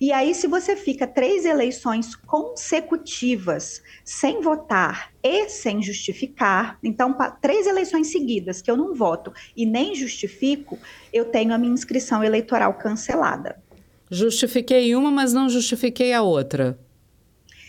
e 0.00 0.12
aí, 0.12 0.34
se 0.34 0.46
você 0.46 0.76
fica 0.76 1.06
três 1.06 1.44
eleições 1.44 2.14
consecutivas 2.14 3.82
sem 4.04 4.40
votar 4.40 5.12
e 5.22 5.48
sem 5.48 5.82
justificar, 5.82 6.78
então, 6.82 7.16
três 7.40 7.66
eleições 7.66 8.12
seguidas 8.12 8.60
que 8.60 8.70
eu 8.70 8.76
não 8.76 8.94
voto 8.94 9.32
e 9.56 9.64
nem 9.64 9.94
justifico, 9.94 10.78
eu 11.12 11.24
tenho 11.24 11.54
a 11.54 11.58
minha 11.58 11.72
inscrição 11.72 12.22
eleitoral 12.22 12.74
cancelada. 12.74 13.62
Justifiquei 14.10 14.94
uma, 14.94 15.10
mas 15.10 15.32
não 15.32 15.48
justifiquei 15.48 16.12
a 16.12 16.22
outra. 16.22 16.78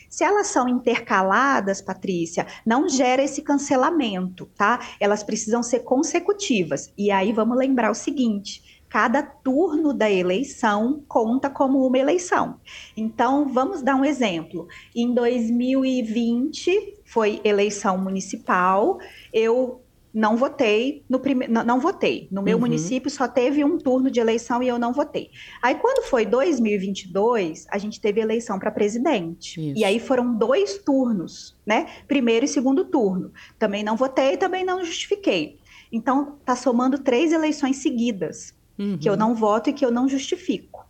Se 0.10 0.24
elas 0.24 0.48
são 0.48 0.68
intercaladas, 0.70 1.82
Patrícia, 1.82 2.48
não 2.66 2.88
gera 2.88 3.24
esse 3.24 3.42
cancelamento, 3.42 4.50
tá? 4.56 4.80
Elas 5.00 5.22
precisam 5.22 5.62
ser 5.62 5.82
consecutivas. 5.82 6.92
E 6.98 7.12
aí 7.12 7.34
vamos 7.34 7.58
lembrar 7.58 7.92
o 7.92 7.96
seguinte: 7.96 8.64
cada 8.90 9.22
turno 9.22 9.94
da 9.94 10.10
eleição 10.10 11.04
conta 11.08 11.50
como 11.50 11.86
uma 11.86 11.98
eleição. 11.98 12.60
Então, 12.96 13.48
vamos 13.48 13.82
dar 13.82 13.96
um 13.96 14.06
exemplo. 14.06 14.68
Em 14.96 15.14
2020 15.14 16.96
foi 17.06 17.42
eleição 17.44 17.98
municipal, 17.98 19.00
eu 19.34 19.82
não 20.14 20.36
votei 20.36 21.04
no 21.08 21.20
primeiro, 21.20 21.54
não, 21.54 21.64
não, 21.64 21.80
votei. 21.80 22.28
No 22.32 22.42
meu 22.42 22.56
uhum. 22.56 22.62
município 22.62 23.10
só 23.10 23.28
teve 23.28 23.64
um 23.64 23.78
turno 23.78 24.10
de 24.10 24.20
eleição 24.20 24.64
e 24.64 24.68
eu 24.68 24.80
não 24.80 24.92
votei. 24.92 25.30
Aí 25.62 25.76
quando 25.76 26.04
foi 26.04 26.26
2022, 26.26 27.68
a 27.70 27.78
gente 27.78 28.02
teve 28.02 28.20
eleição 28.20 28.58
para 28.58 28.72
presidente. 28.72 29.62
Isso. 29.62 29.80
E 29.80 29.86
aí 29.86 30.00
foram 30.00 30.34
dois 30.36 30.80
turnos, 30.80 31.56
né? 31.64 31.88
Primeiro 32.08 32.46
e 32.46 32.48
segundo 32.48 32.86
turno. 32.86 33.32
Também 33.60 33.84
não 33.84 33.96
votei, 33.96 34.38
também 34.38 34.66
não 34.66 34.84
justifiquei. 34.84 35.60
Então 35.92 36.38
tá 36.44 36.56
somando 36.56 36.98
três 36.98 37.32
eleições 37.32 37.78
seguidas 37.78 38.57
uhum. 38.78 38.98
que 38.98 39.10
eu 39.10 39.18
não 39.18 39.34
voto 39.36 39.70
e 39.70 39.74
que 39.74 39.86
eu 39.86 39.92
não 39.92 40.08
justifico. 40.08 40.86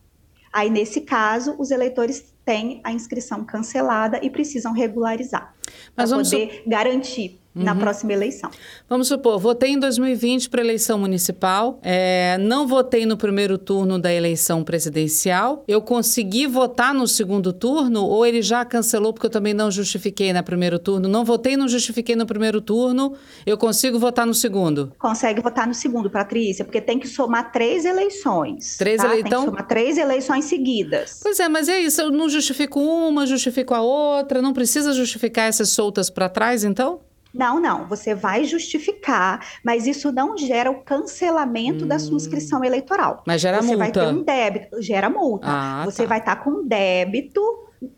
Aí, 0.52 0.70
nesse 0.70 1.02
caso, 1.02 1.56
os 1.60 1.72
eleitores 1.72 2.34
têm 2.48 2.80
a 2.82 2.94
inscrição 2.94 3.44
cancelada 3.44 4.22
e 4.24 4.30
precisam 4.30 4.72
regularizar 4.72 5.54
para 5.94 6.08
poder 6.08 6.26
su... 6.64 6.70
garantir 6.70 7.38
uhum. 7.58 7.64
na 7.64 7.76
próxima 7.76 8.14
eleição. 8.14 8.50
Vamos 8.88 9.08
supor, 9.08 9.40
votei 9.40 9.72
em 9.72 9.80
2020 9.80 10.50
para 10.50 10.62
eleição 10.62 11.00
municipal, 11.00 11.80
é, 11.82 12.38
não 12.40 12.68
votei 12.68 13.06
no 13.06 13.18
primeiro 13.18 13.58
turno 13.58 14.00
da 14.00 14.14
eleição 14.14 14.64
presidencial, 14.64 15.64
eu 15.68 15.82
consegui 15.82 16.48
votar 16.48 16.94
no 16.94 17.08
segundo 17.08 17.52
turno 17.52 18.06
ou 18.06 18.26
ele 18.26 18.42
já 18.42 18.64
cancelou 18.64 19.12
porque 19.12 19.26
eu 19.26 19.32
também 19.32 19.54
não 19.54 19.72
justifiquei 19.72 20.32
no 20.32 20.44
primeiro 20.44 20.78
turno? 20.78 21.10
Não 21.10 21.26
votei 21.26 21.58
não 21.58 21.68
justifiquei 21.68 22.16
no 22.16 22.26
primeiro 22.26 22.62
turno, 22.62 23.14
eu 23.46 23.58
consigo 23.58 23.98
votar 23.98 24.26
no 24.26 24.34
segundo? 24.34 24.94
Consegue 25.00 25.42
votar 25.42 25.68
no 25.68 25.74
segundo, 25.74 26.10
Patrícia, 26.10 26.64
porque 26.64 26.80
tem 26.80 27.00
que 27.00 27.08
somar 27.08 27.52
três 27.52 27.86
eleições. 27.86 28.78
Três 28.78 29.02
tá? 29.02 29.08
eleições? 29.08 29.30
Tem 29.30 29.40
que 29.40 29.46
somar 29.46 29.68
três 29.68 29.98
eleições 29.98 30.46
seguidas. 30.46 31.20
Pois 31.24 31.40
é, 31.40 31.50
mas 31.50 31.68
é 31.68 31.80
isso, 31.80 32.02
eu 32.02 32.12
não 32.12 32.30
justifico 32.38 32.80
uma, 32.80 33.26
justifico 33.26 33.74
a 33.74 33.82
outra, 33.82 34.42
não 34.42 34.54
precisa 34.54 34.94
justificar 34.94 35.48
essas 35.48 35.70
soltas 35.70 36.10
para 36.10 36.30
trás, 36.30 36.64
então? 36.64 37.02
Não, 37.34 37.60
não, 37.60 37.88
você 37.88 38.16
vai 38.16 38.46
justificar, 38.46 39.46
mas 39.64 39.86
isso 39.86 40.12
não 40.12 40.38
gera 40.38 40.72
o 40.72 40.82
cancelamento 40.82 41.86
hum. 41.86 41.88
da 41.88 42.00
sua 42.00 42.14
hum. 42.14 42.18
inscrição 42.18 42.64
eleitoral. 42.64 43.24
Mas 43.28 43.42
gera 43.42 43.62
você 43.62 43.76
multa. 43.76 43.86
Você 43.86 43.92
vai 43.92 43.92
ter 43.92 44.20
um 44.20 44.24
débito, 44.24 44.82
gera 44.82 45.10
multa. 45.10 45.48
Ah, 45.48 45.86
você 45.86 46.04
tá. 46.04 46.10
vai 46.10 46.20
estar 46.20 46.36
tá 46.38 46.44
com 46.44 46.66
débito 46.66 47.42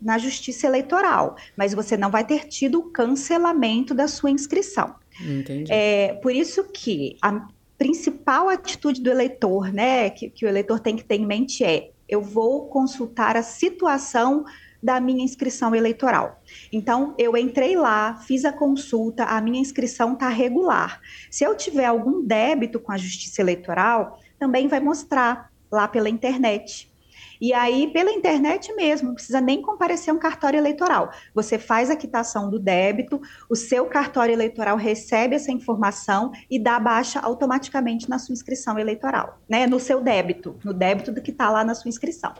na 0.00 0.18
justiça 0.18 0.66
eleitoral, 0.66 1.36
mas 1.56 1.72
você 1.72 1.96
não 1.96 2.10
vai 2.10 2.24
ter 2.24 2.46
tido 2.48 2.80
o 2.80 2.90
cancelamento 2.90 3.94
da 3.94 4.06
sua 4.08 4.30
inscrição. 4.30 4.94
Entendi. 5.20 5.72
É, 5.72 6.14
por 6.22 6.32
isso 6.32 6.64
que 6.64 7.16
a 7.22 7.46
principal 7.78 8.50
atitude 8.50 9.00
do 9.02 9.10
eleitor, 9.10 9.72
né, 9.72 10.10
que, 10.10 10.28
que 10.28 10.44
o 10.44 10.48
eleitor 10.48 10.80
tem 10.80 10.96
que 10.96 11.04
ter 11.04 11.14
em 11.14 11.26
mente 11.26 11.64
é: 11.64 11.90
eu 12.10 12.20
vou 12.20 12.66
consultar 12.66 13.36
a 13.36 13.42
situação 13.42 14.44
da 14.82 14.98
minha 14.98 15.24
inscrição 15.24 15.74
eleitoral. 15.74 16.42
Então, 16.72 17.14
eu 17.18 17.36
entrei 17.36 17.76
lá, 17.76 18.16
fiz 18.26 18.44
a 18.44 18.52
consulta, 18.52 19.24
a 19.24 19.40
minha 19.40 19.60
inscrição 19.60 20.14
está 20.14 20.28
regular. 20.28 21.00
Se 21.30 21.44
eu 21.44 21.54
tiver 21.54 21.84
algum 21.84 22.22
débito 22.22 22.80
com 22.80 22.90
a 22.90 22.96
Justiça 22.96 23.40
Eleitoral, 23.40 24.18
também 24.38 24.68
vai 24.68 24.80
mostrar 24.80 25.50
lá 25.70 25.86
pela 25.86 26.08
internet. 26.08 26.89
E 27.40 27.52
aí, 27.52 27.92
pela 27.92 28.10
internet 28.10 28.72
mesmo, 28.74 29.08
não 29.08 29.14
precisa 29.14 29.40
nem 29.40 29.62
comparecer 29.62 30.12
um 30.12 30.18
cartório 30.18 30.58
eleitoral. 30.58 31.10
Você 31.34 31.58
faz 31.58 31.90
a 31.90 31.96
quitação 31.96 32.50
do 32.50 32.58
débito, 32.58 33.20
o 33.48 33.56
seu 33.56 33.86
cartório 33.86 34.32
eleitoral 34.32 34.76
recebe 34.76 35.36
essa 35.36 35.50
informação 35.50 36.32
e 36.50 36.58
dá 36.58 36.78
baixa 36.78 37.20
automaticamente 37.20 38.08
na 38.10 38.18
sua 38.18 38.32
inscrição 38.32 38.78
eleitoral, 38.78 39.38
né? 39.48 39.66
No 39.66 39.80
seu 39.80 40.00
débito, 40.00 40.56
no 40.64 40.74
débito 40.74 41.12
do 41.12 41.22
que 41.22 41.30
está 41.30 41.50
lá 41.50 41.64
na 41.64 41.74
sua 41.74 41.88
inscrição. 41.88 42.34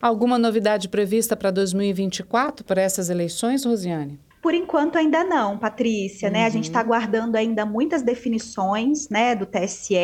Alguma 0.00 0.38
novidade 0.38 0.88
prevista 0.88 1.36
para 1.36 1.50
2024, 1.50 2.64
para 2.64 2.82
essas 2.82 3.10
eleições, 3.10 3.64
Rosiane? 3.64 4.18
Por 4.42 4.54
enquanto 4.54 4.96
ainda 4.96 5.22
não, 5.22 5.58
Patrícia, 5.58 6.28
uhum. 6.28 6.32
né? 6.32 6.46
A 6.46 6.48
gente 6.48 6.64
está 6.64 6.78
uhum. 6.78 6.86
aguardando 6.86 7.36
ainda 7.36 7.66
muitas 7.66 8.00
definições, 8.00 9.08
né, 9.10 9.34
do 9.34 9.44
TSE. 9.44 9.94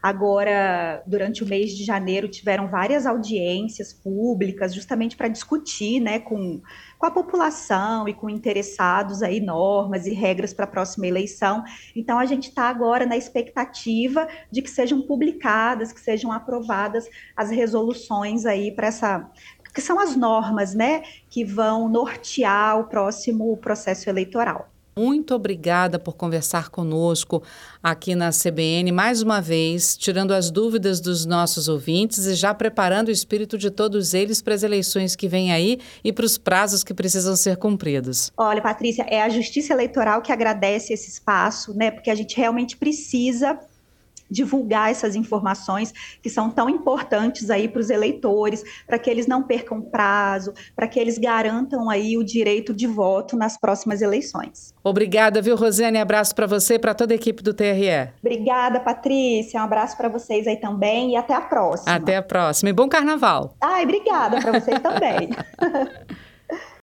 Agora, 0.00 1.02
durante 1.06 1.42
o 1.42 1.46
mês 1.46 1.72
de 1.72 1.84
janeiro, 1.84 2.28
tiveram 2.28 2.68
várias 2.68 3.04
audiências 3.04 3.92
públicas, 3.92 4.72
justamente 4.72 5.16
para 5.16 5.26
discutir, 5.26 5.98
né, 5.98 6.20
com, 6.20 6.62
com 6.96 7.06
a 7.06 7.10
população 7.10 8.08
e 8.08 8.14
com 8.14 8.30
interessados 8.30 9.24
aí 9.24 9.40
normas 9.40 10.06
e 10.06 10.14
regras 10.14 10.54
para 10.54 10.66
a 10.66 10.68
próxima 10.68 11.08
eleição. 11.08 11.64
Então, 11.96 12.18
a 12.20 12.26
gente 12.26 12.50
está 12.50 12.68
agora 12.68 13.04
na 13.04 13.16
expectativa 13.16 14.28
de 14.52 14.62
que 14.62 14.70
sejam 14.70 15.02
publicadas, 15.02 15.92
que 15.92 16.00
sejam 16.00 16.30
aprovadas 16.30 17.08
as 17.36 17.50
resoluções 17.50 18.46
aí 18.46 18.70
para 18.70 18.86
essa 18.86 19.28
que 19.74 19.80
são 19.80 19.98
as 19.98 20.14
normas, 20.14 20.72
né, 20.72 21.02
que 21.28 21.44
vão 21.44 21.88
nortear 21.88 22.78
o 22.78 22.84
próximo 22.84 23.56
processo 23.56 24.08
eleitoral. 24.08 24.70
Muito 24.96 25.34
obrigada 25.34 25.98
por 25.98 26.14
conversar 26.14 26.68
conosco 26.68 27.42
aqui 27.82 28.14
na 28.14 28.30
CBN, 28.30 28.92
mais 28.92 29.22
uma 29.22 29.40
vez, 29.40 29.96
tirando 29.96 30.32
as 30.32 30.52
dúvidas 30.52 31.00
dos 31.00 31.26
nossos 31.26 31.66
ouvintes 31.66 32.26
e 32.26 32.34
já 32.36 32.54
preparando 32.54 33.08
o 33.08 33.10
espírito 33.10 33.58
de 33.58 33.72
todos 33.72 34.14
eles 34.14 34.40
para 34.40 34.54
as 34.54 34.62
eleições 34.62 35.16
que 35.16 35.26
vêm 35.26 35.52
aí 35.52 35.80
e 36.04 36.12
para 36.12 36.24
os 36.24 36.38
prazos 36.38 36.84
que 36.84 36.94
precisam 36.94 37.34
ser 37.34 37.56
cumpridos. 37.56 38.30
Olha, 38.36 38.62
Patrícia, 38.62 39.04
é 39.08 39.20
a 39.20 39.28
Justiça 39.28 39.72
Eleitoral 39.72 40.22
que 40.22 40.30
agradece 40.30 40.92
esse 40.92 41.10
espaço, 41.10 41.74
né? 41.74 41.90
Porque 41.90 42.08
a 42.08 42.14
gente 42.14 42.36
realmente 42.36 42.76
precisa 42.76 43.58
divulgar 44.30 44.90
essas 44.90 45.14
informações 45.16 45.92
que 46.22 46.30
são 46.30 46.50
tão 46.50 46.68
importantes 46.68 47.50
aí 47.50 47.68
para 47.68 47.80
os 47.80 47.90
eleitores, 47.90 48.62
para 48.86 48.98
que 48.98 49.10
eles 49.10 49.26
não 49.26 49.42
percam 49.42 49.80
prazo, 49.80 50.52
para 50.74 50.88
que 50.88 50.98
eles 50.98 51.18
garantam 51.18 51.88
aí 51.90 52.16
o 52.16 52.24
direito 52.24 52.74
de 52.74 52.86
voto 52.86 53.36
nas 53.36 53.58
próximas 53.58 54.02
eleições. 54.02 54.74
Obrigada, 54.82 55.40
viu, 55.40 55.56
Rosiane? 55.56 55.98
Abraço 55.98 56.34
para 56.34 56.46
você 56.46 56.74
e 56.74 56.78
para 56.78 56.94
toda 56.94 57.14
a 57.14 57.16
equipe 57.16 57.42
do 57.42 57.54
TRE. 57.54 58.10
Obrigada, 58.20 58.80
Patrícia. 58.80 59.60
Um 59.60 59.64
abraço 59.64 59.96
para 59.96 60.08
vocês 60.08 60.46
aí 60.46 60.56
também 60.56 61.12
e 61.12 61.16
até 61.16 61.34
a 61.34 61.40
próxima. 61.40 61.94
Até 61.94 62.16
a 62.16 62.22
próxima. 62.22 62.70
E 62.70 62.72
bom 62.72 62.88
carnaval. 62.88 63.54
Ai, 63.60 63.84
obrigada 63.84 64.40
para 64.40 64.60
vocês 64.60 64.78
também. 64.80 65.30